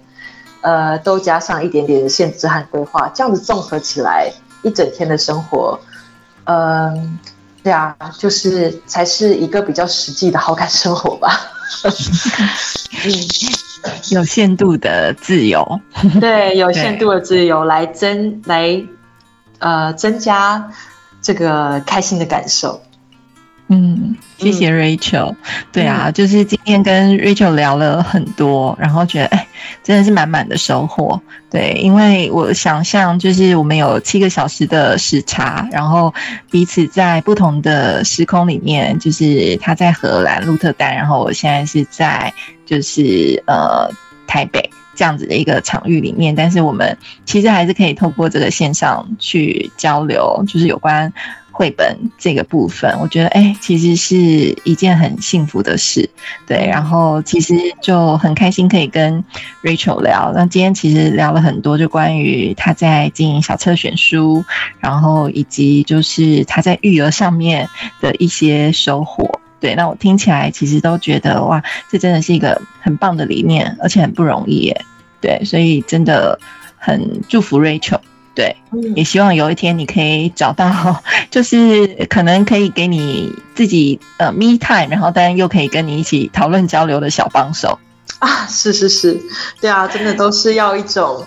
[0.61, 4.31] 呃，都加上一点点的限制和规划，这样子综合起来，
[4.63, 5.79] 一整天的生活，
[6.45, 7.19] 嗯，
[7.63, 11.29] 对啊，就是才是一个比较实际的好感生活吧。
[13.05, 13.11] 嗯，
[14.11, 15.79] 有限度的自由，
[16.19, 18.83] 对，有限度的自由来增来
[19.59, 20.71] 呃增加
[21.21, 22.81] 这个开心的感受。
[23.71, 25.35] 嗯，谢谢 Rachel。
[25.71, 29.47] 对啊，就是今天跟 Rachel 聊了很多，然后觉得哎，
[29.83, 31.21] 真的是满满的收获。
[31.51, 36.15] 对，因为我想象就是我们有七个小时的时差，然后
[36.49, 42.33] 彼此在不同的时空里面，就是他在荷兰鹿特丹，然后我现在是在
[42.65, 43.91] 就是呃
[44.25, 51.13] 台北这样子的一个场域里面，但是我们其实还是可以透过这个线上去交流，就是有关。
[51.59, 54.15] 绘本这个部分，我觉得哎，其实是
[54.63, 56.09] 一件很幸福的事，
[56.47, 56.65] 对。
[56.65, 59.25] 然后其实就很开心可以跟
[59.61, 60.31] Rachel 聊。
[60.33, 64.45] 那今天其实聊了很多，就关于他在经营小册选书，
[64.79, 67.67] 然后以及就是他在育儿上面
[67.99, 69.41] 的一些收获。
[69.59, 74.85] 对，那我听起来其实都觉得哇，这真的是一个很棒的理念，而且很不容易耶。
[75.19, 76.39] 对，所以真的
[76.77, 77.99] 很祝福 Rachel。
[78.39, 78.55] 对，
[78.95, 87.79] 也希望有一天你可以找到， 就是可能可以给你自己呃 me time，然后但又可以跟你一起讨论交流的小帮手。
[88.19, 89.19] 啊，是是是，
[89.59, 91.25] 对啊，真的都是要一种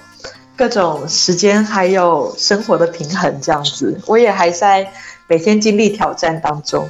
[0.57, 4.91] 各种时间还有生活的平衡这样子，我也还在
[5.29, 6.89] 每天经历挑战当中。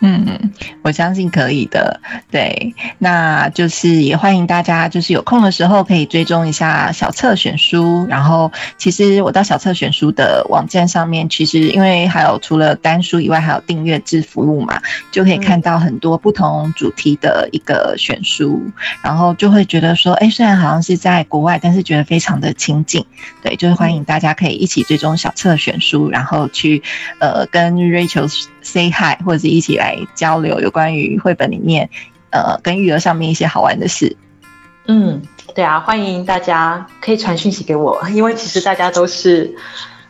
[0.00, 2.00] 嗯，我相信可以的。
[2.30, 8.06] 对，那就是也欢迎大家，就是有空的时候可以追踪一下小册选书。
[8.08, 14.80] 然后，其实我到小册选书的网站上面，其实因为还有除了单书以外，还有订阅制服务嘛，
[15.12, 18.62] 就可以看到很多不同主题的一个选书。
[19.02, 23.04] 然后就会觉得说，哎，虽然好像是在国外，但是觉得非常的亲近。
[23.42, 26.82] 对，就是欢迎大家可以一起追踪小册选书，然后去
[27.18, 28.32] 呃跟 Rachel
[28.62, 29.98] say hi，或者一起来。
[30.14, 31.90] 交流有关于绘本里面，
[32.30, 34.16] 呃，跟育儿上面一些好玩的事。
[34.86, 35.22] 嗯，
[35.54, 39.54] 对啊，欢迎大家可以传讯息给我，因为其实大家都是，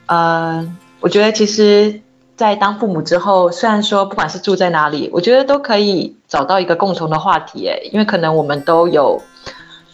[0.06, 2.00] 呃，我觉得其实，
[2.36, 9.20] 在当父母之后，虽然说不管是住在哪里，我觉得都可以找到一个共同的话题，哎，因为可能我们都有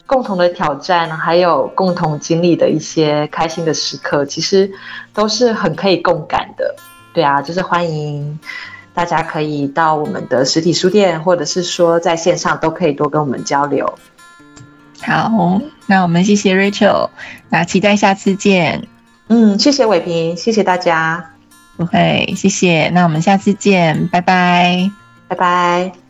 [0.04, 4.70] 共同的挑战，还有共同经历的一些开心的时刻，其实
[5.12, 6.76] 都是很可以共感的。
[7.16, 8.38] 对啊，就是欢迎。
[8.92, 13.98] 大家可以到我们的实体书店，或者是说在线上都可以多跟我们交流。
[15.02, 17.10] 好，那我们谢谢 Rachel，
[17.50, 18.88] 那期待下次见。
[19.28, 21.32] 嗯，谢谢伟平，谢谢大家。
[21.76, 22.90] 不会，谢谢。
[22.90, 24.90] 那我们下次见，拜拜，
[25.28, 26.05] 拜拜。